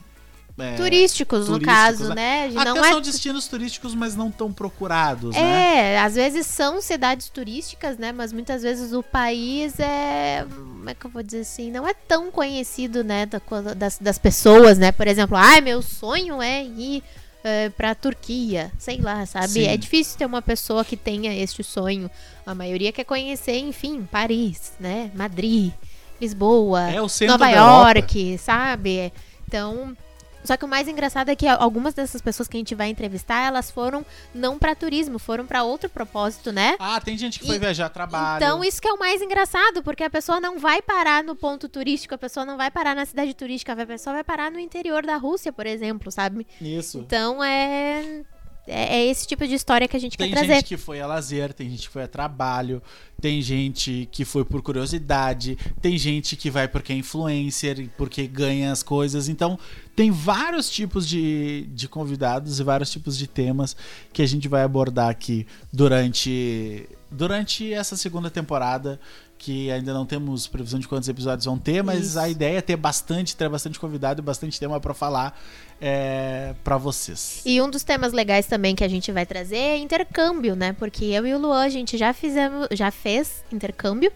é, 0.58 0.76
turísticos, 0.76 1.48
turísticos, 1.48 1.50
no 1.50 1.60
caso, 1.60 2.10
né? 2.10 2.48
né? 2.48 2.54
Até 2.56 2.70
não 2.70 2.84
são 2.84 2.98
é... 3.00 3.02
destinos 3.02 3.48
turísticos, 3.48 3.94
mas 3.94 4.16
não 4.16 4.32
tão 4.32 4.54
procurados, 4.54 5.36
é, 5.36 5.42
né? 5.42 5.94
É, 5.96 6.00
às 6.00 6.16
vezes 6.16 6.46
são 6.46 6.82
cidades 6.82 7.30
turísticas, 7.30 7.98
né? 7.98 8.14
Mas 8.14 8.32
muitas 8.32 8.62
vezes 8.62 8.94
o 8.94 9.04
país 9.04 9.78
é, 9.80 10.46
como 10.86 10.92
é 10.92 10.94
que 10.94 11.06
eu 11.08 11.10
vou 11.10 11.24
dizer 11.24 11.40
assim, 11.40 11.72
não 11.72 11.88
é 11.88 11.96
tão 11.96 12.30
conhecido, 12.30 13.04
né? 13.04 13.28
Das, 13.76 13.98
das 13.98 14.20
pessoas, 14.20 14.78
né? 14.78 14.92
Por 14.92 15.08
exemplo, 15.08 15.36
ai, 15.36 15.60
meu 15.60 15.82
sonho 15.82 16.40
é 16.44 16.64
ir 16.64 17.02
uh, 17.40 17.72
pra 17.72 17.96
Turquia, 17.96 18.72
sei 18.78 19.02
lá, 19.02 19.26
sabe? 19.26 19.48
Sim. 19.48 19.68
É 19.68 19.76
difícil 19.76 20.16
ter 20.16 20.28
uma 20.28 20.44
pessoa 20.44 20.86
que 20.86 20.96
tenha 20.96 21.34
este 21.34 21.64
sonho. 21.64 22.10
A 22.46 22.54
maioria 22.54 22.92
quer 22.92 23.04
conhecer, 23.04 23.58
enfim, 23.58 24.08
Paris, 24.12 24.74
né? 24.80 25.10
Madrid, 25.16 25.74
Lisboa, 26.22 26.92
é 26.92 27.26
Nova 27.26 27.50
York, 27.50 28.38
sabe? 28.38 29.12
Então, 29.48 29.98
só 30.46 30.58
que 30.58 30.66
o 30.66 30.68
mais 30.68 30.88
engraçado 30.88 31.30
é 31.30 31.36
que 31.36 31.48
algumas 31.48 31.94
dessas 31.94 32.22
pessoas 32.22 32.48
que 32.48 32.58
a 32.58 32.60
gente 32.60 32.76
vai 32.76 32.90
entrevistar, 32.90 33.46
elas 33.48 33.72
foram 33.72 34.06
não 34.34 34.58
para 34.58 34.76
turismo, 34.76 35.20
foram 35.20 35.46
para 35.46 35.64
outro 35.64 35.90
propósito, 35.90 36.52
né? 36.52 36.76
Ah, 36.80 37.00
tem 37.02 37.18
gente 37.18 37.40
que 37.40 37.46
foi 37.46 37.60
viajar 37.60 37.90
trabalho. 37.90 38.44
Então, 38.44 38.64
isso 38.64 38.82
que 38.82 38.88
é 38.88 38.94
o 38.94 39.00
mais 39.00 39.22
engraçado, 39.22 39.84
porque 39.84 40.04
a 40.04 40.10
pessoa 40.10 40.40
não 40.40 40.60
vai 40.60 40.82
parar 40.82 41.24
no 41.24 41.36
ponto 41.36 41.68
turístico, 41.68 42.16
a 42.16 42.18
pessoa 42.18 42.46
não 42.46 42.58
vai 42.58 42.70
parar 42.72 42.96
na 42.96 43.06
cidade 43.06 43.34
turística, 43.34 43.74
a 43.74 43.86
pessoa 43.86 44.14
vai 44.14 44.24
parar 44.24 44.52
no 44.52 44.60
interior 44.60 45.06
da 45.06 45.18
Rússia, 45.18 45.52
por 45.52 45.66
exemplo, 45.66 46.12
sabe? 46.12 46.46
Isso. 46.62 47.00
Então, 47.00 47.44
é 47.44 48.24
é, 48.68 48.98
é, 48.98 49.06
esse 49.06 49.28
tipo 49.28 49.48
de 49.48 49.54
história 49.54 49.88
que 49.88 49.96
a 49.96 50.00
gente 50.00 50.18
tem 50.18 50.30
quer 50.30 50.36
trazer. 50.36 50.48
Tem 50.48 50.56
gente 50.58 50.68
que 50.68 50.78
foi 50.78 51.00
a 51.00 51.08
lazer, 51.08 51.54
tem 51.54 51.70
gente 51.70 51.84
que 51.84 51.90
foi 51.90 52.04
a 52.04 52.08
trabalho, 52.08 52.82
tem 53.22 53.42
gente 53.42 54.10
que 54.12 54.26
foi 54.26 54.44
por 54.44 54.62
curiosidade, 54.62 55.58
tem 55.82 55.98
gente 55.98 56.36
que 56.36 56.50
vai 56.50 56.68
porque 56.68 56.92
é 56.92 56.96
influencer, 56.96 57.90
porque 57.98 58.26
ganha 58.26 58.72
as 58.72 58.82
coisas. 58.82 59.30
Então, 59.30 59.60
tem 59.96 60.10
vários 60.10 60.70
tipos 60.70 61.08
de, 61.08 61.68
de 61.74 61.88
convidados 61.88 62.60
e 62.60 62.64
vários 62.64 62.92
tipos 62.92 63.18
de 63.18 63.28
temas 63.28 63.76
que 64.12 64.22
a 64.22 64.28
gente 64.28 64.48
vai 64.48 64.64
abordar 64.64 65.10
aqui 65.10 65.46
durante, 65.72 66.90
durante 67.12 67.72
essa 67.72 67.96
segunda 67.96 68.30
temporada 68.30 69.00
que 69.38 69.70
ainda 69.72 69.94
não 69.94 70.06
temos 70.06 70.48
previsão 70.48 70.80
de 70.80 70.88
quantos 70.88 71.10
episódios 71.10 71.46
vão 71.46 71.58
ter, 71.58 71.84
mas 71.84 72.08
Isso. 72.08 72.20
a 72.20 72.30
ideia 72.30 72.58
é 72.58 72.62
ter 72.62 72.76
bastante, 72.76 73.36
ter 73.36 73.50
bastante 73.50 73.80
convidado 73.80 74.22
e 74.22 74.24
bastante 74.24 74.60
tema 74.60 74.80
para 74.80 74.94
falar 74.94 75.40
é, 75.80 76.56
para 76.64 76.78
vocês. 76.78 77.42
E 77.46 77.62
um 77.62 77.70
dos 77.70 77.84
temas 77.84 78.14
legais 78.14 78.48
também 78.48 78.76
que 78.76 78.84
a 78.84 78.88
gente 78.88 79.12
vai 79.12 79.26
trazer 79.26 79.58
é 79.58 79.78
intercâmbio, 79.78 80.56
né? 80.56 80.74
Porque 80.74 81.06
eu 81.06 81.28
e 81.28 81.34
o 81.34 81.38
Luan 81.38 81.64
a 81.64 81.70
gente 81.70 81.98
já 81.98 82.14
fizemos, 82.14 82.68
já 82.72 82.90
fez 82.92 83.44
intercâmbio 83.52 84.12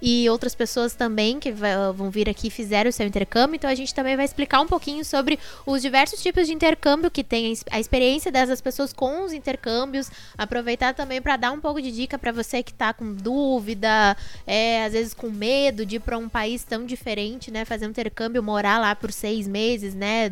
e 0.00 0.28
outras 0.28 0.54
pessoas 0.54 0.94
também 0.94 1.38
que 1.38 1.52
vão 1.94 2.10
vir 2.10 2.28
aqui 2.28 2.50
fizeram 2.50 2.90
o 2.90 2.92
seu 2.92 3.06
intercâmbio. 3.06 3.56
Então 3.56 3.70
a 3.70 3.74
gente 3.74 3.94
também 3.94 4.16
vai 4.16 4.24
explicar 4.24 4.60
um 4.60 4.66
pouquinho 4.66 5.04
sobre 5.04 5.38
os 5.66 5.82
diversos 5.82 6.22
tipos 6.22 6.46
de 6.46 6.52
intercâmbio 6.52 7.10
que 7.10 7.24
tem 7.24 7.54
a 7.70 7.80
experiência 7.80 8.30
dessas 8.30 8.60
pessoas 8.60 8.92
com 8.92 9.24
os 9.24 9.32
intercâmbios. 9.32 10.10
Aproveitar 10.36 10.94
também 10.94 11.20
para 11.20 11.36
dar 11.36 11.52
um 11.52 11.60
pouco 11.60 11.80
de 11.80 11.90
dica 11.90 12.18
para 12.18 12.32
você 12.32 12.62
que 12.62 12.72
está 12.72 12.92
com 12.92 13.14
dúvida, 13.14 14.16
é, 14.46 14.84
às 14.84 14.92
vezes 14.92 15.14
com 15.14 15.30
medo 15.30 15.86
de 15.86 15.96
ir 15.96 16.00
para 16.00 16.18
um 16.18 16.28
país 16.28 16.64
tão 16.64 16.84
diferente, 16.84 17.50
né? 17.50 17.64
Fazer 17.64 17.86
um 17.86 17.90
intercâmbio, 17.90 18.42
morar 18.42 18.78
lá 18.78 18.94
por 18.94 19.12
seis 19.12 19.46
meses, 19.46 19.94
né? 19.94 20.30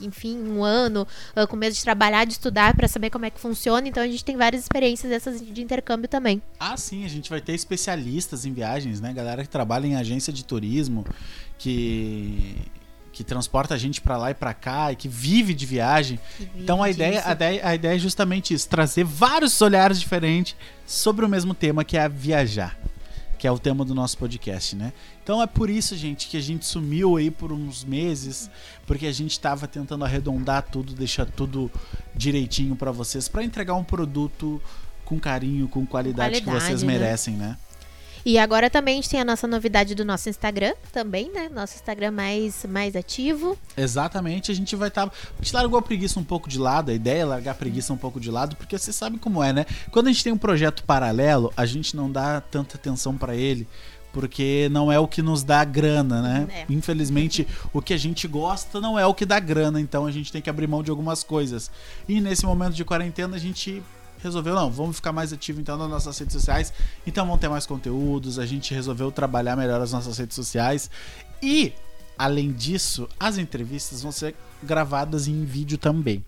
Enfim, 0.00 0.38
um 0.38 0.62
ano, 0.62 1.06
ah, 1.34 1.46
com 1.46 1.56
medo 1.56 1.74
de 1.74 1.82
trabalhar, 1.82 2.24
de 2.24 2.32
estudar 2.32 2.74
para 2.74 2.88
saber 2.88 3.10
como 3.10 3.24
é 3.24 3.30
que 3.30 3.40
funciona. 3.40 3.88
Então 3.88 4.02
a 4.02 4.06
gente 4.06 4.24
tem 4.24 4.36
várias 4.36 4.62
experiências 4.62 5.10
dessas 5.10 5.40
de 5.40 5.62
intercâmbio 5.62 6.08
também. 6.08 6.42
Ah, 6.58 6.76
sim, 6.76 7.04
a 7.04 7.08
gente 7.08 7.30
vai 7.30 7.40
ter 7.40 7.52
especialistas 7.52 8.44
em 8.44 8.52
viagens, 9.00 9.02
né? 9.02 9.12
Galera 9.12 9.42
que 9.42 9.48
trabalha 9.48 9.86
em 9.86 9.96
agência 9.96 10.32
de 10.32 10.44
turismo, 10.44 11.04
que 11.58 12.54
que 13.12 13.24
transporta 13.24 13.74
a 13.74 13.76
gente 13.76 14.00
para 14.00 14.16
lá 14.16 14.30
e 14.30 14.34
para 14.34 14.54
cá 14.54 14.92
e 14.92 14.96
que 14.96 15.08
vive 15.08 15.52
de 15.52 15.66
viagem. 15.66 16.18
Vive 16.38 16.50
então 16.62 16.80
a 16.80 16.88
ideia, 16.88 17.20
a 17.26 17.32
ideia, 17.32 17.66
a 17.66 17.74
ideia 17.74 17.96
é 17.96 17.98
justamente 17.98 18.54
isso, 18.54 18.68
trazer 18.68 19.04
vários 19.04 19.60
olhares 19.60 19.98
diferentes 19.98 20.54
sobre 20.86 21.24
o 21.24 21.28
mesmo 21.28 21.52
tema 21.52 21.84
que 21.84 21.98
é 21.98 22.08
viajar, 22.08 22.78
que 23.36 23.48
é 23.48 23.50
o 23.50 23.58
tema 23.58 23.84
do 23.84 23.96
nosso 23.96 24.16
podcast, 24.16 24.76
né? 24.76 24.92
Então 25.22 25.42
é 25.42 25.46
por 25.46 25.68
isso, 25.68 25.96
gente, 25.96 26.28
que 26.28 26.36
a 26.36 26.40
gente 26.40 26.64
sumiu 26.64 27.16
aí 27.16 27.32
por 27.32 27.52
uns 27.52 27.84
meses, 27.84 28.48
porque 28.86 29.06
a 29.06 29.12
gente 29.12 29.32
estava 29.32 29.66
tentando 29.66 30.04
arredondar 30.04 30.62
tudo, 30.70 30.94
deixar 30.94 31.26
tudo 31.26 31.70
direitinho 32.14 32.76
para 32.76 32.92
vocês, 32.92 33.28
para 33.28 33.42
entregar 33.42 33.74
um 33.74 33.84
produto 33.84 34.62
com 35.04 35.18
carinho, 35.18 35.68
com 35.68 35.84
qualidade, 35.84 36.40
qualidade 36.40 36.44
que 36.44 36.64
vocês 36.64 36.82
né? 36.84 36.92
merecem, 36.92 37.34
né? 37.34 37.58
E 38.24 38.38
agora 38.38 38.68
também 38.68 38.94
a 38.94 38.96
gente 38.96 39.10
tem 39.10 39.20
a 39.20 39.24
nossa 39.24 39.46
novidade 39.46 39.94
do 39.94 40.04
nosso 40.04 40.28
Instagram 40.28 40.74
também, 40.92 41.30
né? 41.32 41.48
Nosso 41.48 41.74
Instagram 41.74 42.10
mais, 42.10 42.64
mais 42.68 42.94
ativo. 42.94 43.58
Exatamente, 43.76 44.50
a 44.50 44.54
gente 44.54 44.76
vai 44.76 44.88
estar. 44.88 45.08
Tá... 45.08 45.12
A 45.38 45.42
gente 45.42 45.54
largou 45.54 45.78
a 45.78 45.82
preguiça 45.82 46.18
um 46.18 46.24
pouco 46.24 46.48
de 46.48 46.58
lado, 46.58 46.90
a 46.90 46.94
ideia 46.94 47.22
é 47.22 47.24
largar 47.24 47.52
a 47.52 47.54
preguiça 47.54 47.92
um 47.92 47.96
pouco 47.96 48.20
de 48.20 48.30
lado, 48.30 48.56
porque 48.56 48.78
você 48.78 48.92
sabe 48.92 49.18
como 49.18 49.42
é, 49.42 49.52
né? 49.52 49.66
Quando 49.90 50.08
a 50.08 50.12
gente 50.12 50.24
tem 50.24 50.32
um 50.32 50.38
projeto 50.38 50.84
paralelo, 50.84 51.52
a 51.56 51.64
gente 51.64 51.96
não 51.96 52.10
dá 52.10 52.40
tanta 52.40 52.76
atenção 52.76 53.16
para 53.16 53.34
ele 53.34 53.66
porque 54.12 54.68
não 54.70 54.90
é 54.90 54.98
o 54.98 55.06
que 55.06 55.22
nos 55.22 55.42
dá 55.42 55.64
grana, 55.64 56.20
né? 56.20 56.48
É. 56.50 56.66
Infelizmente, 56.68 57.46
o 57.72 57.80
que 57.80 57.94
a 57.94 57.96
gente 57.96 58.26
gosta 58.26 58.80
não 58.80 58.98
é 58.98 59.06
o 59.06 59.14
que 59.14 59.24
dá 59.24 59.38
grana, 59.38 59.80
então 59.80 60.06
a 60.06 60.10
gente 60.10 60.32
tem 60.32 60.42
que 60.42 60.50
abrir 60.50 60.66
mão 60.66 60.82
de 60.82 60.90
algumas 60.90 61.22
coisas. 61.22 61.70
E 62.08 62.20
nesse 62.20 62.44
momento 62.44 62.74
de 62.74 62.84
quarentena, 62.84 63.36
a 63.36 63.38
gente 63.38 63.82
resolveu, 64.22 64.54
não, 64.54 64.70
vamos 64.70 64.96
ficar 64.96 65.12
mais 65.12 65.32
ativo 65.32 65.60
então 65.60 65.76
nas 65.76 65.88
nossas 65.88 66.18
redes 66.18 66.34
sociais. 66.34 66.72
Então 67.06 67.26
vão 67.26 67.38
ter 67.38 67.48
mais 67.48 67.66
conteúdos, 67.66 68.38
a 68.38 68.46
gente 68.46 68.74
resolveu 68.74 69.10
trabalhar 69.10 69.56
melhor 69.56 69.80
as 69.80 69.92
nossas 69.92 70.18
redes 70.18 70.34
sociais. 70.34 70.90
E, 71.42 71.72
além 72.18 72.52
disso, 72.52 73.08
as 73.18 73.38
entrevistas 73.38 74.02
vão 74.02 74.12
ser 74.12 74.34
gravadas 74.62 75.26
em 75.26 75.44
vídeo 75.44 75.78
também. 75.78 76.24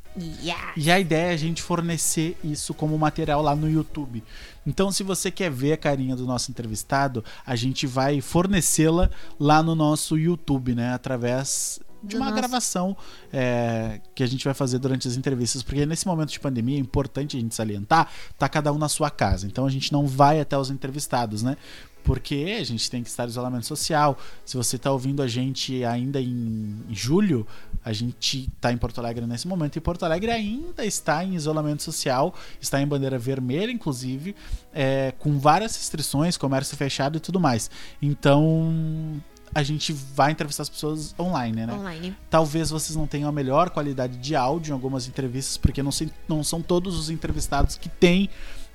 E 0.77 0.91
a 0.91 1.01
ideia 1.01 1.31
é 1.31 1.35
a 1.35 1.37
gente 1.37 1.63
fornecer 1.63 2.37
isso 2.43 2.75
como 2.75 2.99
material 2.99 3.43
lá 3.43 3.57
no 3.57 3.71
YouTube. 3.71 4.23
Então, 4.67 4.93
se 4.93 5.03
você 5.03 5.31
quer 5.31 5.51
ver 5.51 5.73
a 5.73 5.77
carinha 5.77 6.15
do 6.15 6.27
nosso 6.27 6.51
entrevistado, 6.51 7.25
a 7.47 7.57
gente 7.57 7.87
vai 7.87 8.21
fornecê-la 8.21 9.11
lá 9.39 9.63
no 9.63 9.75
nosso 9.75 10.19
YouTube, 10.19 10.75
né? 10.75 10.93
Através 10.93 11.81
de 12.03 12.17
uma 12.17 12.27
nosso- 12.27 12.37
gravação 12.37 12.97
é, 13.33 14.01
que 14.15 14.23
a 14.23 14.27
gente 14.27 14.45
vai 14.45 14.55
fazer 14.55 14.79
durante 14.79 15.07
as 15.07 15.17
entrevistas, 15.17 15.63
porque 15.63 15.87
nesse 15.87 16.07
momento 16.07 16.31
de 16.31 16.41
pandemia 16.41 16.77
é 16.77 16.81
importante 16.81 17.37
a 17.37 17.41
gente 17.41 17.55
salientar, 17.55 18.11
tá 18.39 18.49
cada 18.49 18.73
um 18.73 18.79
na 18.79 18.89
sua 18.89 19.11
casa. 19.11 19.47
Então 19.47 19.67
a 19.67 19.71
gente 19.71 19.93
não 19.93 20.07
vai 20.07 20.41
até 20.41 20.57
os 20.59 20.71
entrevistados, 20.71 21.43
né? 21.43 21.57
Porque 22.05 22.57
a 22.61 22.65
gente 22.65 22.91
tem 22.91 23.01
que 23.01 23.09
estar 23.09 23.27
em 23.27 23.29
isolamento 23.29 23.65
social. 23.65 24.19
Se 24.45 24.57
você 24.57 24.75
está 24.75 24.91
ouvindo 24.91 25.23
a 25.23 25.29
gente 25.29 25.85
ainda 25.85 26.21
em 26.21 26.77
julho, 26.91 27.47
a 27.85 27.93
gente 27.93 28.51
está 28.53 28.73
em 28.73 28.77
Porto 28.77 28.99
Alegre 28.99 29.25
nesse 29.25 29.47
momento. 29.47 29.77
E 29.77 29.81
Porto 29.81 30.03
Alegre 30.05 30.33
ainda 30.33 30.85
está 30.85 31.25
em 31.25 31.37
isolamento 31.37 31.81
social, 31.81 32.35
está 32.61 32.83
em 32.83 32.87
bandeira 32.89 33.21
vermelha, 33.21 33.71
inclusive, 33.71 34.35
é, 34.75 35.15
com 35.17 35.39
várias 35.39 35.77
restrições, 35.77 36.37
comércio 36.37 36.77
fechado 36.77 37.19
e 37.19 37.21
tudo 37.21 37.39
mais. 37.39 37.71
Então 38.03 39.23
a 39.55 39.63
gente 39.63 39.93
vai 39.93 40.33
entrevistar 40.33 40.63
as 40.63 40.69
pessoas 40.69 41.15
online, 41.19 41.67
né? 41.67 41.73
Online. 41.75 42.17
Talvez 42.31 42.71
vocês 42.71 42.97
não 42.97 43.07
tenham 43.07 43.29
a 43.29 43.33
melhor 43.33 43.71
qualidade 43.71 44.17
de 44.17 44.35
áudio 44.35 44.71
em 44.71 44.75
algumas 44.75 45.07
entrevistas, 45.07 45.57
porque 45.57 45.83
não, 45.83 45.93
sei- 45.93 46.11
não 46.29 46.43
são 46.43 46.63
todos 46.63 46.99
os 46.99 47.11
entrevistados 47.11 47.77
que 47.77 47.89
têm 47.89 48.31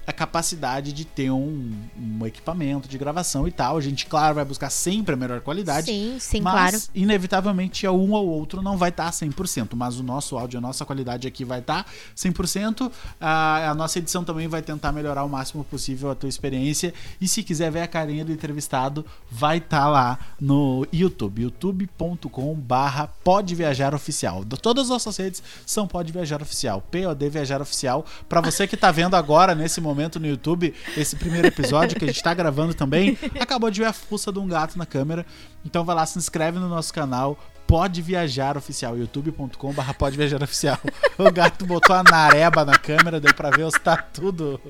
a 0.08 0.14
capacidade 0.14 0.94
de 0.94 1.04
ter 1.04 1.30
um, 1.30 1.70
um 2.00 2.26
equipamento 2.26 2.88
de 2.88 2.98
gravação 2.98 3.46
e 3.46 3.52
tal. 3.52 3.76
A 3.76 3.82
gente, 3.82 4.06
claro, 4.06 4.36
vai 4.36 4.46
buscar 4.46 4.70
sempre 4.70 5.16
a 5.16 5.18
melhor 5.18 5.42
qualidade. 5.42 5.88
Sim, 5.88 6.16
sim, 6.18 6.40
mas, 6.40 6.54
claro. 6.54 6.84
inevitavelmente, 6.96 7.86
um 7.90 8.14
ou 8.14 8.26
outro 8.26 8.62
não 8.62 8.78
vai 8.78 8.88
estar 8.88 9.12
100%. 9.12 9.76
Mas 9.76 10.00
o 10.00 10.04
nosso 10.04 10.38
áudio, 10.38 10.60
a 10.60 10.62
nossa 10.62 10.86
qualidade 10.86 11.28
aqui 11.28 11.44
vai 11.44 11.60
estar 11.60 11.86
100%. 12.16 12.90
A, 13.20 13.72
a 13.72 13.76
nossa 13.76 14.00
edição 14.00 14.24
também 14.24 14.48
vai 14.48 14.62
tentar 14.62 14.94
melhorar 14.94 15.26
o 15.26 15.30
máximo 15.30 15.66
possível 15.66 16.10
a 16.10 16.16
tua 16.16 16.30
experiência. 16.30 16.94
E 17.20 17.28
se 17.28 17.44
quiser 17.44 17.70
ver 17.70 17.82
a 17.82 17.88
carinha 17.88 18.24
do 18.24 18.32
entrevistado, 18.32 19.06
vai 19.30 19.58
estar 19.58 19.90
lá 19.90 20.18
no 20.40 20.88
YouTube. 20.94 21.42
youtube.com 21.42 22.54
barra 22.56 23.08
Pode 23.26 23.54
Viajar 23.54 23.94
Oficial. 23.94 24.46
Todas 24.62 24.84
as 24.84 24.90
nossas 24.90 25.18
redes 25.18 25.44
são 25.66 25.86
Pode 25.86 26.14
Viajar 26.14 26.42
Oficial. 26.42 26.82
POD 26.90 27.28
Viajar 27.28 27.62
Oficial. 27.62 28.06
Pra 28.30 28.40
você 28.40 28.66
que 28.66 28.78
tá 28.78 28.90
vendo 28.90 29.16
agora, 29.16 29.54
nesse 29.54 29.82
momento 29.82 29.97
no 30.20 30.28
YouTube, 30.28 30.74
esse 30.96 31.16
primeiro 31.16 31.48
episódio 31.48 31.98
que 31.98 32.06
a 32.06 32.08
gente 32.08 32.22
tá 32.22 32.34
gravando 32.34 32.74
também, 32.74 33.18
acabou 33.40 33.70
de 33.70 33.82
ver 33.82 33.88
a 33.88 33.94
fuça 33.94 34.32
de 34.32 34.40
um 34.40 34.48
gato 34.48 34.78
na 34.78 34.86
câmera. 34.86 35.26
Então 35.66 35.84
vai 35.84 35.96
lá, 35.96 36.06
se 36.06 36.18
inscreve 36.18 36.60
no 36.60 36.70
nosso 36.70 36.94
canal. 36.94 37.38
Pode 37.66 38.02
Viajar 38.02 38.56
Oficial, 38.56 38.98
youtube.com 38.98 39.74
barra 39.74 39.94
Pode 39.94 40.16
Viajar 40.16 40.42
Oficial. 40.42 40.80
O 41.18 41.32
gato 41.32 41.66
botou 41.66 41.96
a 41.96 42.04
nareba 42.04 42.64
na 42.64 42.78
câmera, 42.78 43.20
deu 43.20 43.34
pra 43.34 43.50
ver 43.50 43.64
os 43.64 43.74
tatu 43.74 44.32
do... 44.32 44.62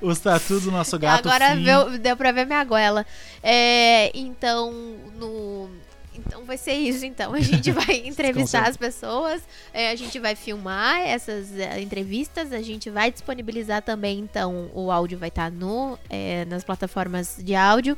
Os 0.00 0.18
tatu 0.18 0.60
do 0.60 0.70
nosso 0.70 0.98
gato 0.98 1.28
Agora 1.28 1.56
deu, 1.56 1.98
deu 1.98 2.16
pra 2.16 2.32
ver 2.32 2.46
minha 2.46 2.64
goela. 2.64 3.04
É, 3.42 4.10
então, 4.16 4.72
no. 5.18 5.68
Então 6.14 6.44
vai 6.44 6.56
ser 6.56 6.74
isso, 6.74 7.04
então. 7.04 7.34
A 7.34 7.40
gente 7.40 7.70
vai 7.72 8.02
entrevistar 8.06 8.68
as 8.68 8.76
pessoas, 8.76 9.42
é, 9.72 9.90
a 9.90 9.96
gente 9.96 10.18
vai 10.18 10.34
filmar 10.34 11.00
essas 11.00 11.56
é, 11.56 11.80
entrevistas, 11.80 12.52
a 12.52 12.62
gente 12.62 12.90
vai 12.90 13.10
disponibilizar 13.10 13.82
também, 13.82 14.18
então, 14.18 14.70
o 14.74 14.90
áudio 14.90 15.18
vai 15.18 15.28
estar 15.28 15.50
no, 15.50 15.98
é, 16.08 16.44
nas 16.46 16.64
plataformas 16.64 17.38
de 17.42 17.54
áudio. 17.54 17.96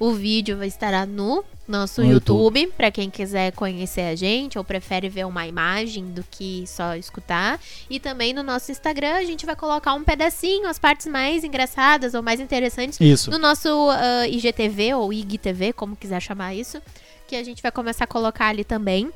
O 0.00 0.12
vídeo 0.12 0.56
vai 0.56 0.68
estar 0.68 1.04
no 1.08 1.44
nosso 1.66 2.00
No 2.00 2.12
YouTube. 2.12 2.60
YouTube, 2.60 2.74
pra 2.76 2.88
quem 2.88 3.10
quiser 3.10 3.50
conhecer 3.52 4.02
a 4.02 4.14
gente 4.14 4.56
ou 4.56 4.62
prefere 4.62 5.08
ver 5.08 5.26
uma 5.26 5.44
imagem 5.44 6.04
do 6.12 6.24
que 6.30 6.64
só 6.68 6.94
escutar. 6.94 7.60
E 7.90 7.98
também 7.98 8.32
no 8.32 8.44
nosso 8.44 8.70
Instagram 8.70 9.14
a 9.16 9.24
gente 9.24 9.44
vai 9.44 9.56
colocar 9.56 9.94
um 9.94 10.04
pedacinho, 10.04 10.68
as 10.68 10.78
partes 10.78 11.08
mais 11.08 11.42
engraçadas 11.42 12.14
ou 12.14 12.22
mais 12.22 12.38
interessantes 12.38 13.00
Isso. 13.00 13.28
no 13.28 13.38
nosso 13.38 13.68
ah, 13.90 14.26
IGTV 14.28 14.94
ou 14.94 15.12
IGTV, 15.12 15.72
como 15.72 15.96
quiser 15.96 16.20
chamar 16.20 16.54
isso, 16.54 16.80
que 17.28 17.36
a 17.36 17.44
gente 17.44 17.62
vai 17.62 17.70
começar 17.70 18.04
a 18.04 18.06
colocar 18.06 18.46
ali 18.48 18.64
também. 18.64 19.12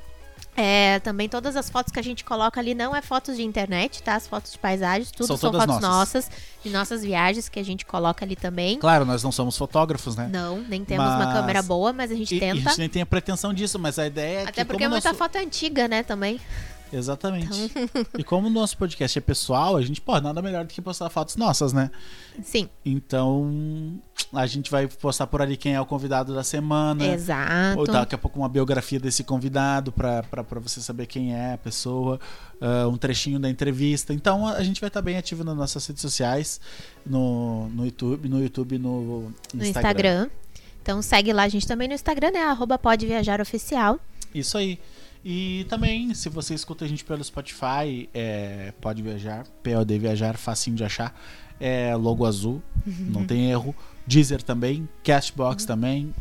É, 0.54 0.98
também 1.00 1.30
todas 1.30 1.56
as 1.56 1.70
fotos 1.70 1.90
que 1.90 1.98
a 1.98 2.02
gente 2.02 2.22
coloca 2.24 2.60
ali 2.60 2.74
não 2.74 2.94
é 2.94 3.00
fotos 3.00 3.36
de 3.36 3.42
internet, 3.42 4.02
tá? 4.02 4.16
As 4.16 4.26
fotos 4.26 4.52
de 4.52 4.58
paisagens, 4.58 5.10
tudo 5.10 5.26
São 5.28 5.36
são, 5.38 5.50
fotos 5.50 5.66
nossas. 5.66 5.82
nossas, 5.82 6.30
de 6.62 6.68
nossas 6.70 7.02
viagens 7.02 7.48
que 7.48 7.58
a 7.58 7.64
gente 7.64 7.86
coloca 7.86 8.22
ali 8.22 8.36
também. 8.36 8.78
Claro, 8.78 9.06
nós 9.06 9.22
não 9.22 9.32
somos 9.32 9.56
fotógrafos, 9.56 10.14
né? 10.14 10.28
Não, 10.30 10.58
nem 10.60 10.84
temos 10.84 11.06
uma 11.06 11.24
Mas- 11.24 11.32
câmera 11.34 11.62
boa, 11.62 11.90
mas 11.94 12.10
a 12.10 12.14
gente 12.14 12.34
E, 12.34 12.38
e 12.38 12.44
a 12.50 12.54
tenta. 12.54 12.68
gente 12.68 12.78
nem 12.80 12.88
tem 12.90 13.00
a 13.02 13.06
pretensão 13.06 13.54
disso, 13.54 13.78
mas 13.78 13.98
a 13.98 14.06
ideia 14.06 14.40
é 14.40 14.42
Até 14.42 14.52
que 14.52 14.64
porque 14.66 14.84
é 14.84 14.86
como 14.86 14.94
muita 14.96 15.08
nosso... 15.08 15.18
foto 15.18 15.36
antiga, 15.36 15.88
né, 15.88 16.02
também. 16.02 16.38
Exatamente. 16.92 17.46
Então. 17.46 18.06
e 18.18 18.24
como 18.24 18.48
o 18.48 18.50
nosso 18.50 18.76
podcast 18.76 19.18
é 19.18 19.20
pessoal, 19.20 19.76
a 19.76 19.82
gente, 19.82 20.00
pô, 20.00 20.20
nada 20.20 20.42
melhor 20.42 20.64
do 20.64 20.72
que 20.72 20.82
postar 20.82 21.08
fotos 21.08 21.36
nossas, 21.36 21.72
né? 21.72 21.90
Sim, 22.42 22.68
Então, 22.84 24.00
a 24.32 24.46
gente 24.46 24.70
vai 24.70 24.86
postar 24.86 25.26
por 25.26 25.42
ali 25.42 25.56
quem 25.56 25.74
é 25.74 25.80
o 25.80 25.86
convidado 25.86 26.34
da 26.34 26.42
semana. 26.42 27.04
exato. 27.04 27.78
Ou 27.78 27.86
daqui 27.86 28.14
a 28.14 28.18
pouco 28.18 28.38
uma 28.38 28.48
biografia 28.48 28.98
desse 29.00 29.24
convidado 29.24 29.92
pra 29.92 30.22
você 30.60 30.80
saber 30.80 31.06
quem 31.06 31.34
é 31.34 31.54
a 31.54 31.58
pessoa, 31.58 32.18
ah, 32.60 32.86
um 32.88 32.96
trechinho 32.96 33.38
da 33.38 33.50
entrevista. 33.50 34.14
Então 34.14 34.46
a 34.46 34.62
gente 34.62 34.80
vai 34.80 34.88
estar 34.88 35.02
bem 35.02 35.16
ativo 35.16 35.44
nas 35.44 35.56
nossas 35.56 35.86
redes 35.86 36.00
sociais, 36.00 36.60
no, 37.04 37.68
no 37.68 37.84
YouTube, 37.84 38.28
no 38.28 38.40
YouTube, 38.40 38.78
no 38.78 39.32
no 39.52 39.64
Instagram. 39.64 40.30
Então 40.82 41.00
segue 41.02 41.32
lá 41.32 41.44
a 41.44 41.48
gente 41.48 41.66
também 41.66 41.88
no 41.88 41.94
Instagram, 41.94 42.30
né? 42.30 42.40
Arroba 42.42 42.78
pode 42.78 43.06
viajar 43.06 43.40
oficial. 43.40 44.00
Isso 44.34 44.56
aí. 44.56 44.78
E 45.24 45.64
também, 45.68 46.12
se 46.14 46.28
você 46.28 46.54
escuta 46.54 46.84
a 46.84 46.88
gente 46.88 47.04
pelo 47.04 47.22
Spotify, 47.22 48.08
é, 48.12 48.72
pode 48.80 49.02
viajar, 49.02 49.46
POD 49.62 49.98
viajar, 49.98 50.36
facinho 50.36 50.76
de 50.76 50.84
achar. 50.84 51.18
É 51.60 51.94
logo 51.94 52.26
azul, 52.26 52.60
não 52.86 53.24
tem 53.24 53.50
erro. 53.50 53.74
Deezer 54.04 54.42
também, 54.42 54.88
Castbox 55.04 55.64
também, 55.64 56.12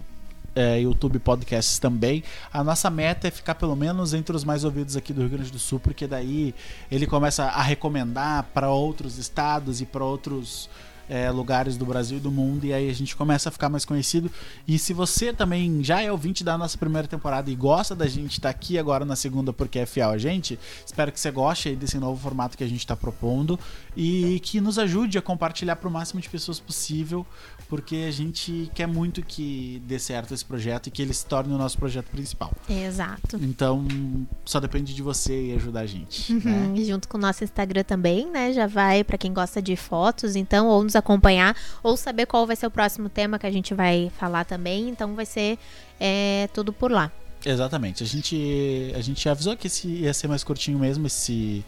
é, 0.55 0.81
YouTube 0.81 1.17
Podcasts 1.19 1.79
também. 1.79 2.23
A 2.53 2.63
nossa 2.63 2.89
meta 2.89 3.27
é 3.27 3.31
ficar 3.31 3.55
pelo 3.55 3.75
menos 3.75 4.13
entre 4.13 4.35
os 4.35 4.43
mais 4.43 4.63
ouvidos 4.63 4.95
aqui 4.95 5.13
do 5.13 5.21
Rio 5.21 5.29
Grande 5.31 5.51
do 5.51 5.57
Sul, 5.57 5.79
porque 5.79 6.05
daí 6.05 6.53
ele 6.91 7.07
começa 7.07 7.45
a 7.45 7.61
recomendar 7.63 8.43
para 8.53 8.69
outros 8.69 9.17
estados 9.17 9.81
e 9.81 9.85
para 9.85 10.03
outros 10.03 10.69
é, 11.11 11.29
lugares 11.29 11.75
do 11.75 11.85
Brasil 11.85 12.19
e 12.19 12.21
do 12.21 12.31
mundo, 12.31 12.65
e 12.65 12.73
aí 12.73 12.89
a 12.89 12.93
gente 12.93 13.17
começa 13.17 13.49
a 13.49 13.51
ficar 13.51 13.67
mais 13.67 13.83
conhecido. 13.83 14.31
E 14.65 14.79
se 14.79 14.93
você 14.93 15.33
também 15.33 15.83
já 15.83 16.01
é 16.01 16.09
ouvinte 16.09 16.41
da 16.41 16.57
nossa 16.57 16.77
primeira 16.77 17.05
temporada 17.05 17.51
e 17.51 17.55
gosta 17.55 17.93
da 17.93 18.07
gente 18.07 18.31
estar 18.31 18.49
aqui 18.49 18.79
agora 18.79 19.03
na 19.03 19.17
segunda 19.17 19.51
porque 19.51 19.79
é 19.79 19.85
fiel 19.85 20.09
a 20.09 20.17
gente, 20.17 20.57
espero 20.85 21.11
que 21.11 21.19
você 21.19 21.29
goste 21.29 21.67
aí 21.67 21.75
desse 21.75 21.97
novo 21.97 22.17
formato 22.17 22.57
que 22.57 22.63
a 22.63 22.67
gente 22.67 22.79
está 22.79 22.95
propondo 22.95 23.59
e 23.95 24.39
que 24.39 24.61
nos 24.61 24.79
ajude 24.79 25.17
a 25.17 25.21
compartilhar 25.21 25.75
para 25.75 25.89
o 25.89 25.91
máximo 25.91 26.21
de 26.21 26.29
pessoas 26.29 26.61
possível, 26.61 27.27
porque 27.67 28.05
a 28.07 28.11
gente 28.11 28.71
quer 28.73 28.87
muito 28.87 29.21
que 29.21 29.83
dê 29.85 29.99
certo 29.99 30.33
esse 30.33 30.45
projeto 30.45 30.87
e 30.87 30.91
que 30.91 31.01
ele 31.01 31.13
se 31.13 31.25
torne 31.25 31.53
o 31.53 31.57
nosso 31.57 31.77
projeto 31.77 32.09
principal. 32.09 32.53
Exato. 32.69 33.37
Então, 33.41 33.85
só 34.45 34.61
depende 34.61 34.93
de 34.93 35.01
você 35.01 35.47
e 35.47 35.55
ajudar 35.55 35.81
a 35.81 35.85
gente. 35.85 36.33
né? 36.39 36.51
Uhum, 36.51 36.75
e 36.75 36.85
junto 36.85 37.09
com 37.09 37.17
o 37.17 37.21
nosso 37.21 37.43
Instagram 37.43 37.83
também, 37.83 38.29
né? 38.31 38.53
Já 38.53 38.65
vai 38.65 39.03
pra 39.03 39.17
quem 39.17 39.33
gosta 39.33 39.61
de 39.61 39.75
fotos, 39.75 40.37
então, 40.37 40.67
ou 40.67 40.83
nos 40.83 40.95
acompanhar, 41.01 41.55
ou 41.83 41.97
saber 41.97 42.25
qual 42.25 42.47
vai 42.47 42.55
ser 42.55 42.67
o 42.67 42.71
próximo 42.71 43.09
tema 43.09 43.37
que 43.37 43.45
a 43.45 43.51
gente 43.51 43.73
vai 43.73 44.11
falar 44.17 44.45
também. 44.45 44.89
Então 44.89 45.13
vai 45.15 45.25
ser 45.25 45.59
é, 45.99 46.49
tudo 46.53 46.71
por 46.71 46.91
lá. 46.91 47.11
Exatamente. 47.45 48.03
A 48.03 48.05
gente, 48.05 48.93
a 48.95 49.01
gente 49.01 49.27
avisou 49.27 49.57
que 49.57 49.67
esse 49.67 49.87
ia 49.87 50.13
ser 50.13 50.27
mais 50.27 50.43
curtinho 50.43 50.79
mesmo, 50.79 51.07
esse 51.07 51.65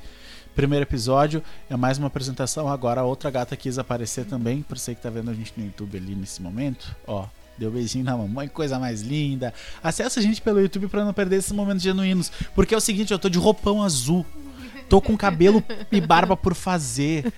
primeiro 0.56 0.84
episódio. 0.84 1.44
É 1.70 1.76
mais 1.76 1.98
uma 1.98 2.08
apresentação. 2.08 2.68
Agora 2.68 3.02
a 3.02 3.04
outra 3.04 3.30
gata 3.30 3.56
quis 3.56 3.78
aparecer 3.78 4.26
também, 4.26 4.62
por 4.62 4.78
você 4.78 4.96
que 4.96 5.02
tá 5.02 5.10
vendo 5.10 5.32
a 5.32 5.34
gente 5.34 5.54
no 5.58 5.66
YouTube 5.66 5.98
ali 5.98 6.16
nesse 6.16 6.42
momento. 6.42 6.96
Ó, 7.08 7.26
deu 7.58 7.72
beijinho 7.72 8.06
na 8.06 8.16
mamãe, 8.16 8.48
coisa 8.48 8.80
mais 8.80 9.02
linda. 9.02 9.54
Acessa 9.82 10.20
a 10.20 10.24
gente 10.24 10.42
pelo 10.42 10.62
YouTube 10.62 10.88
pra 10.88 11.04
não 11.04 11.14
perder 11.14 11.38
esses 11.38 11.52
momentos 11.52 11.84
genuínos. 11.84 12.32
Porque 12.56 12.74
é 12.74 12.78
o 12.78 12.82
seguinte, 12.82 13.12
eu 13.12 13.20
tô 13.20 13.30
de 13.30 13.40
roupão 13.40 13.82
azul. 13.82 14.26
Tô 14.90 15.02
com 15.02 15.18
cabelo 15.18 15.64
e 15.92 16.00
barba 16.00 16.36
por 16.38 16.54
fazer. 16.54 17.34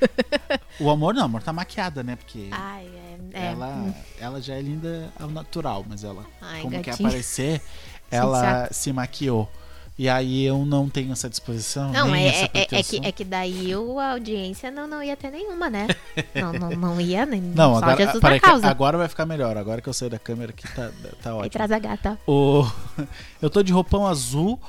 O 0.79 0.89
amor 0.89 1.13
não, 1.13 1.21
o 1.23 1.25
amor 1.25 1.43
tá 1.43 1.53
maquiada, 1.53 2.03
né? 2.03 2.15
Porque 2.15 2.49
Ai, 2.51 2.85
é. 3.33 3.39
é. 3.39 3.45
ela, 3.51 3.95
ela 4.19 4.41
já 4.41 4.55
é 4.55 4.61
linda 4.61 5.11
ao 5.19 5.29
natural, 5.29 5.85
mas 5.87 6.03
ela, 6.03 6.25
Ai, 6.41 6.61
como 6.61 6.71
quer 6.81 6.91
gatinha. 6.91 7.07
aparecer, 7.07 7.61
ela 8.11 8.67
se 8.71 8.91
maquiou. 8.91 9.49
E 9.97 10.09
aí 10.09 10.43
eu 10.43 10.65
não 10.65 10.89
tenho 10.89 11.13
essa 11.13 11.29
disposição, 11.29 11.89
Não, 11.93 12.13
é, 12.13 12.27
essa 12.27 12.49
é, 12.53 12.67
é, 12.69 12.83
que, 12.83 13.01
é 13.07 13.11
que 13.13 13.23
daí 13.23 13.73
o- 13.77 13.97
a 13.97 14.11
audiência 14.11 14.69
não, 14.69 14.85
não 14.85 15.01
ia 15.01 15.15
ter 15.15 15.31
nenhuma, 15.31 15.69
né? 15.69 15.87
Não, 16.35 16.51
não, 16.51 16.69
não 16.71 17.01
ia 17.01 17.25
nem. 17.25 17.39
Não, 17.55 17.79
só 17.79 17.85
agora, 17.85 18.39
causa. 18.41 18.67
agora 18.67 18.97
vai 18.97 19.07
ficar 19.07 19.25
melhor. 19.25 19.55
Agora 19.55 19.79
que 19.81 19.87
eu 19.87 19.93
saí 19.93 20.09
da 20.09 20.19
câmera 20.19 20.51
aqui, 20.51 20.67
tá, 20.75 20.91
tá 21.23 21.33
ótimo. 21.33 21.49
traz 21.49 21.71
a 21.71 21.79
gata. 21.79 22.19
O... 22.27 22.69
Eu 23.41 23.49
tô 23.49 23.61
de 23.63 23.71
roupão 23.71 24.05
azul. 24.07 24.59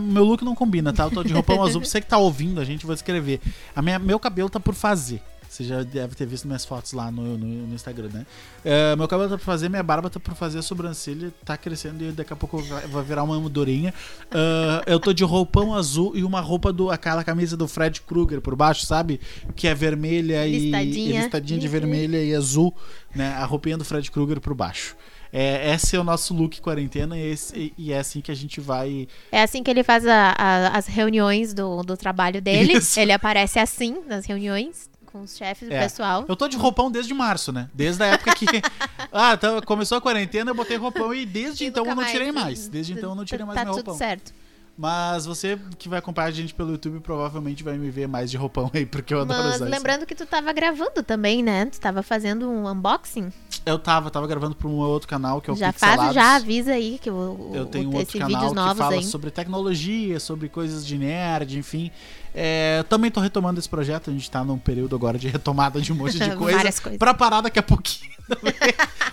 Meu 0.00 0.24
look 0.24 0.44
não 0.44 0.54
combina, 0.54 0.92
tá? 0.92 1.04
Eu 1.04 1.10
tô 1.10 1.22
de 1.22 1.32
roupão 1.32 1.62
azul. 1.62 1.80
Pra 1.80 1.88
você 1.88 2.00
que 2.00 2.06
tá 2.06 2.18
ouvindo, 2.18 2.60
a 2.60 2.64
gente 2.64 2.84
vai 2.84 2.94
escrever. 2.94 3.40
A 3.74 3.80
minha, 3.80 3.98
meu 3.98 4.18
cabelo 4.18 4.50
tá 4.50 4.58
por 4.60 4.74
fazer. 4.74 5.22
Você 5.54 5.62
já 5.62 5.84
deve 5.84 6.16
ter 6.16 6.26
visto 6.26 6.46
minhas 6.48 6.64
fotos 6.64 6.92
lá 6.92 7.12
no, 7.12 7.38
no, 7.38 7.46
no 7.68 7.74
Instagram, 7.76 8.08
né? 8.12 8.26
É, 8.64 8.96
meu 8.96 9.06
cabelo 9.06 9.30
tá 9.30 9.38
por 9.38 9.44
fazer, 9.44 9.68
minha 9.68 9.84
barba 9.84 10.10
tá 10.10 10.18
por 10.18 10.34
fazer, 10.34 10.58
a 10.58 10.62
sobrancelha 10.62 11.32
tá 11.44 11.56
crescendo 11.56 12.02
e 12.04 12.10
daqui 12.10 12.32
a 12.32 12.36
pouco 12.36 12.58
vai, 12.60 12.84
vai 12.88 13.04
virar 13.04 13.22
uma 13.22 13.38
mudorinha. 13.38 13.94
Ah, 14.32 14.82
eu 14.84 14.98
tô 14.98 15.12
de 15.12 15.22
roupão 15.22 15.72
azul 15.72 16.10
e 16.16 16.24
uma 16.24 16.40
roupa 16.40 16.72
do. 16.72 16.90
aquela 16.90 17.22
camisa 17.22 17.56
do 17.56 17.68
Fred 17.68 18.00
Krueger 18.00 18.40
por 18.40 18.56
baixo, 18.56 18.84
sabe? 18.84 19.20
Que 19.54 19.68
é 19.68 19.74
vermelha 19.76 20.44
e. 20.44 20.58
Listadinha. 20.58 21.14
e 21.14 21.22
listadinha 21.22 21.60
de 21.60 21.66
Uhum. 21.66 21.72
vermelha 21.72 22.24
e 22.24 22.34
azul, 22.34 22.74
né? 23.14 23.28
A 23.34 23.44
roupinha 23.44 23.78
do 23.78 23.84
Fred 23.84 24.10
Krueger 24.10 24.40
por 24.40 24.54
baixo. 24.54 24.96
É, 25.32 25.72
esse 25.74 25.96
é 25.96 26.00
o 26.00 26.04
nosso 26.04 26.32
look 26.32 26.60
quarentena 26.60 27.18
e, 27.18 27.30
esse, 27.32 27.72
e 27.76 27.92
é 27.92 27.98
assim 27.98 28.20
que 28.20 28.30
a 28.30 28.34
gente 28.36 28.60
vai. 28.60 29.08
É 29.32 29.42
assim 29.42 29.62
que 29.64 29.70
ele 29.70 29.82
faz 29.82 30.06
a- 30.06 30.32
a- 30.38 30.76
as 30.78 30.86
reuniões 30.86 31.52
do, 31.52 31.82
do 31.82 31.96
trabalho 31.96 32.40
dele. 32.40 32.74
Isso. 32.74 32.98
Ele 33.00 33.10
aparece 33.12 33.58
assim 33.58 34.00
nas 34.06 34.26
reuniões 34.26 34.88
com 35.14 35.22
os 35.22 35.36
chefes 35.36 35.70
É. 35.70 35.80
pessoal. 35.80 36.24
Eu 36.26 36.34
tô 36.34 36.48
de 36.48 36.56
roupão 36.56 36.90
desde 36.90 37.14
março, 37.14 37.52
né? 37.52 37.70
Desde 37.72 38.02
a 38.02 38.06
época 38.06 38.34
que. 38.34 38.46
ah, 39.12 39.34
então 39.34 39.62
começou 39.62 39.96
a 39.96 40.00
quarentena, 40.00 40.50
eu 40.50 40.54
botei 40.56 40.76
roupão 40.76 41.14
e 41.14 41.24
desde 41.24 41.62
E 41.62 41.66
então 41.68 41.86
eu 41.86 41.94
não 41.94 42.04
tirei 42.04 42.32
mais. 42.32 42.66
Desde 42.66 42.94
então 42.94 43.10
eu 43.10 43.14
não 43.14 43.24
tirei 43.24 43.38
Tá- 43.38 43.46
mais 43.46 43.56
tá 43.60 43.64
meu 43.64 43.74
tudo 43.74 43.86
roupão. 43.92 43.96
certo. 43.96 44.34
Mas 44.76 45.24
você 45.24 45.56
que 45.78 45.88
vai 45.88 46.00
acompanhar 46.00 46.26
a 46.26 46.30
gente 46.32 46.52
pelo 46.52 46.72
YouTube 46.72 46.98
provavelmente 46.98 47.62
vai 47.62 47.78
me 47.78 47.90
ver 47.90 48.08
mais 48.08 48.28
de 48.28 48.36
roupão 48.36 48.68
aí, 48.74 48.84
porque 48.84 49.14
eu 49.14 49.20
adoro 49.20 49.44
Mas 49.44 49.56
usar 49.56 49.66
isso. 49.66 49.74
lembrando 49.74 50.04
que 50.04 50.16
tu 50.16 50.26
tava 50.26 50.52
gravando 50.52 51.00
também, 51.04 51.44
né? 51.44 51.66
Tu 51.66 51.78
tava 51.78 52.02
fazendo 52.02 52.48
um 52.50 52.68
unboxing. 52.68 53.32
Eu 53.64 53.78
tava, 53.78 54.10
tava 54.10 54.26
gravando 54.26 54.56
pra 54.56 54.66
um 54.66 54.74
outro 54.74 55.08
canal 55.08 55.40
que 55.40 55.48
é 55.48 55.52
o 55.52 55.56
já 55.56 55.72
Pixelados. 55.72 56.02
faz, 56.04 56.14
já 56.14 56.34
avisa 56.34 56.72
aí 56.72 56.98
que 57.00 57.08
o 57.08 57.52
Eu 57.54 57.66
tenho 57.66 57.88
um 57.88 57.94
outro 57.96 58.18
canal 58.18 58.50
que 58.50 58.76
fala 58.76 58.94
aí. 58.94 59.04
sobre 59.04 59.30
tecnologia, 59.30 60.18
sobre 60.18 60.48
coisas 60.48 60.84
de 60.84 60.98
nerd, 60.98 61.56
enfim. 61.56 61.92
É, 62.34 62.78
eu 62.80 62.84
também 62.84 63.12
tô 63.12 63.20
retomando 63.20 63.60
esse 63.60 63.68
projeto, 63.68 64.10
a 64.10 64.12
gente 64.12 64.28
tá 64.28 64.42
num 64.42 64.58
período 64.58 64.96
agora 64.96 65.16
de 65.16 65.28
retomada 65.28 65.80
de 65.80 65.92
um 65.92 65.96
monte 65.96 66.18
de 66.18 66.30
coisa. 66.34 66.56
Várias 66.56 66.80
coisas. 66.80 66.98
Pra 66.98 67.14
parar 67.14 67.42
daqui 67.42 67.60
a 67.60 67.62
pouquinho. 67.62 68.13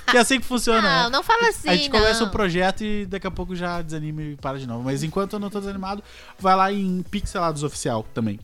Que 0.09 0.17
é 0.17 0.19
assim 0.19 0.39
que 0.39 0.45
funciona. 0.45 0.81
Não, 0.81 1.03
né? 1.05 1.09
não 1.09 1.23
fala 1.23 1.49
assim, 1.49 1.69
a 1.69 1.75
gente 1.75 1.89
não. 1.89 1.99
começa 1.99 2.23
o 2.23 2.29
projeto 2.29 2.83
e 2.83 3.05
daqui 3.05 3.27
a 3.27 3.31
pouco 3.31 3.55
já 3.55 3.81
desanima 3.81 4.21
e 4.21 4.35
para 4.35 4.59
de 4.59 4.67
novo. 4.67 4.83
Mas 4.83 5.03
enquanto 5.03 5.33
eu 5.33 5.39
não 5.39 5.49
tô 5.49 5.59
desanimado, 5.59 6.03
vai 6.39 6.55
lá 6.55 6.71
em 6.71 7.01
Pixelados 7.03 7.63
Oficial 7.63 8.05
também. 8.13 8.39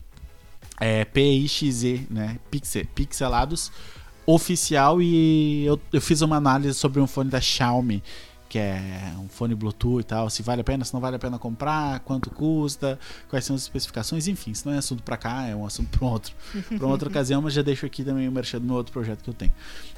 É 0.80 1.04
P-I-X-E, 1.04 2.06
né? 2.10 2.38
Pixel, 2.50 2.86
Pixelados 2.94 3.72
Oficial. 4.26 5.02
E 5.02 5.64
eu, 5.64 5.80
eu 5.92 6.00
fiz 6.00 6.20
uma 6.22 6.36
análise 6.36 6.74
sobre 6.74 7.00
um 7.00 7.06
fone 7.06 7.30
da 7.30 7.40
Xiaomi, 7.40 8.02
que 8.48 8.58
é 8.58 9.12
um 9.18 9.28
fone 9.28 9.54
Bluetooth 9.54 10.00
e 10.00 10.04
tal. 10.04 10.30
Se 10.30 10.42
vale 10.42 10.62
a 10.62 10.64
pena, 10.64 10.84
se 10.84 10.94
não 10.94 11.00
vale 11.00 11.16
a 11.16 11.18
pena 11.18 11.38
comprar, 11.38 12.00
quanto 12.00 12.30
custa, 12.30 12.98
quais 13.28 13.44
são 13.44 13.54
as 13.54 13.62
especificações, 13.62 14.26
enfim. 14.26 14.52
Isso 14.52 14.66
não 14.66 14.74
é 14.74 14.78
assunto 14.78 15.02
pra 15.02 15.16
cá, 15.16 15.46
é 15.46 15.54
um 15.54 15.66
assunto 15.66 15.96
pra 15.96 16.06
um 16.06 16.10
outro, 16.10 16.34
pra 16.68 16.86
uma 16.86 16.92
outra 16.92 17.08
ocasião, 17.10 17.42
mas 17.42 17.52
já 17.52 17.62
deixo 17.62 17.84
aqui 17.84 18.02
também 18.02 18.26
o 18.26 18.32
merchan 18.32 18.58
do 18.58 18.66
meu 18.66 18.76
outro 18.76 18.92
projeto 18.92 19.22
que 19.22 19.30
eu 19.30 19.34
tenho. 19.34 19.52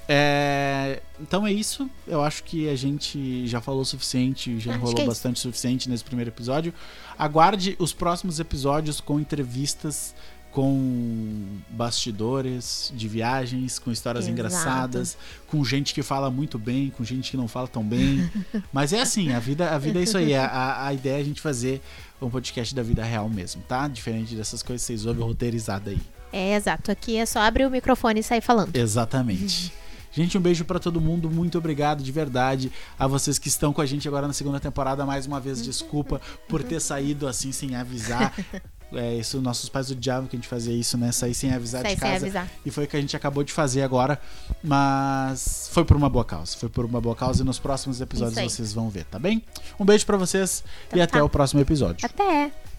É, 0.08 1.00
então 1.20 1.46
é 1.46 1.52
isso. 1.52 1.88
Eu 2.06 2.22
acho 2.22 2.42
que 2.42 2.68
a 2.68 2.74
gente 2.74 3.46
já 3.46 3.60
falou 3.60 3.82
o 3.82 3.84
suficiente, 3.84 4.58
já 4.58 4.72
Acho 4.72 4.80
enrolou 4.80 5.02
é 5.02 5.06
bastante 5.06 5.36
o 5.36 5.40
suficiente 5.40 5.88
nesse 5.88 6.02
primeiro 6.02 6.30
episódio. 6.30 6.74
Aguarde 7.16 7.76
os 7.78 7.92
próximos 7.92 8.40
episódios 8.40 9.00
com 9.00 9.20
entrevistas 9.20 10.14
com 10.50 11.44
bastidores 11.68 12.92
de 12.94 13.06
viagens, 13.06 13.78
com 13.78 13.90
histórias 13.90 14.24
Exato. 14.24 14.32
engraçadas, 14.32 15.18
com 15.46 15.64
gente 15.64 15.94
que 15.94 16.02
fala 16.02 16.30
muito 16.30 16.58
bem, 16.58 16.90
com 16.90 17.04
gente 17.04 17.30
que 17.30 17.36
não 17.36 17.46
fala 17.46 17.68
tão 17.68 17.84
bem. 17.84 18.28
Mas 18.72 18.92
é 18.92 19.00
assim, 19.00 19.32
a 19.32 19.38
vida, 19.38 19.70
a 19.70 19.78
vida 19.78 20.00
é 20.00 20.02
isso 20.02 20.18
aí. 20.18 20.34
A, 20.34 20.86
a, 20.86 20.94
ideia 20.94 21.18
é 21.18 21.20
a 21.20 21.24
gente 21.24 21.40
fazer 21.40 21.80
um 22.20 22.28
podcast 22.28 22.74
da 22.74 22.82
vida 22.82 23.04
real 23.04 23.28
mesmo, 23.28 23.62
tá? 23.68 23.86
Diferente 23.86 24.34
dessas 24.34 24.62
coisas 24.62 24.82
que 24.82 24.92
vocês 24.92 25.06
ouvem 25.06 25.24
roteirizada 25.24 25.90
aí. 25.90 26.00
É, 26.32 26.54
exato. 26.54 26.90
Aqui 26.90 27.16
é 27.16 27.26
só 27.26 27.40
abrir 27.40 27.66
o 27.66 27.70
microfone 27.70 28.20
e 28.20 28.22
sair 28.22 28.40
falando. 28.40 28.74
Exatamente. 28.74 29.72
Gente, 30.12 30.36
um 30.36 30.40
beijo 30.40 30.64
pra 30.64 30.80
todo 30.80 31.00
mundo. 31.00 31.30
Muito 31.30 31.56
obrigado 31.56 32.02
de 32.02 32.10
verdade 32.10 32.72
a 32.98 33.06
vocês 33.06 33.38
que 33.38 33.46
estão 33.46 33.72
com 33.72 33.80
a 33.80 33.86
gente 33.86 34.08
agora 34.08 34.26
na 34.26 34.32
segunda 34.32 34.58
temporada. 34.58 35.06
Mais 35.06 35.24
uma 35.24 35.38
vez, 35.38 35.62
desculpa 35.62 36.20
por 36.48 36.64
ter 36.64 36.80
saído 36.80 37.28
assim 37.28 37.52
sem 37.52 37.76
avisar. 37.76 38.34
É, 38.92 39.14
isso 39.16 39.40
nossos 39.40 39.68
pais 39.68 39.90
odiavam 39.90 40.26
que 40.28 40.36
a 40.36 40.38
gente 40.38 40.48
fazia 40.48 40.74
isso, 40.74 40.98
né? 40.98 41.12
Sair 41.12 41.34
sem 41.34 41.52
avisar 41.52 41.82
Sair 41.82 41.94
de 41.94 42.00
sem 42.00 42.10
casa. 42.10 42.24
avisar. 42.26 42.48
E 42.64 42.70
foi 42.70 42.84
o 42.84 42.86
que 42.88 42.96
a 42.96 43.00
gente 43.00 43.16
acabou 43.16 43.44
de 43.44 43.52
fazer 43.52 43.82
agora. 43.82 44.20
Mas 44.62 45.68
foi 45.72 45.84
por 45.84 45.96
uma 45.96 46.08
boa 46.08 46.24
causa. 46.24 46.56
Foi 46.56 46.68
por 46.68 46.84
uma 46.84 47.00
boa 47.00 47.14
causa 47.16 47.42
e 47.42 47.46
nos 47.46 47.58
próximos 47.58 48.00
episódios 48.00 48.52
vocês 48.52 48.72
vão 48.72 48.88
ver, 48.88 49.04
tá 49.04 49.18
bem? 49.18 49.42
Um 49.78 49.84
beijo 49.84 50.04
pra 50.06 50.16
vocês 50.16 50.62
e 50.62 50.86
Então 50.88 51.02
até 51.02 51.18
tá. 51.18 51.24
o 51.24 51.28
próximo 51.28 51.60
episódio. 51.60 52.04
Até! 52.06 52.69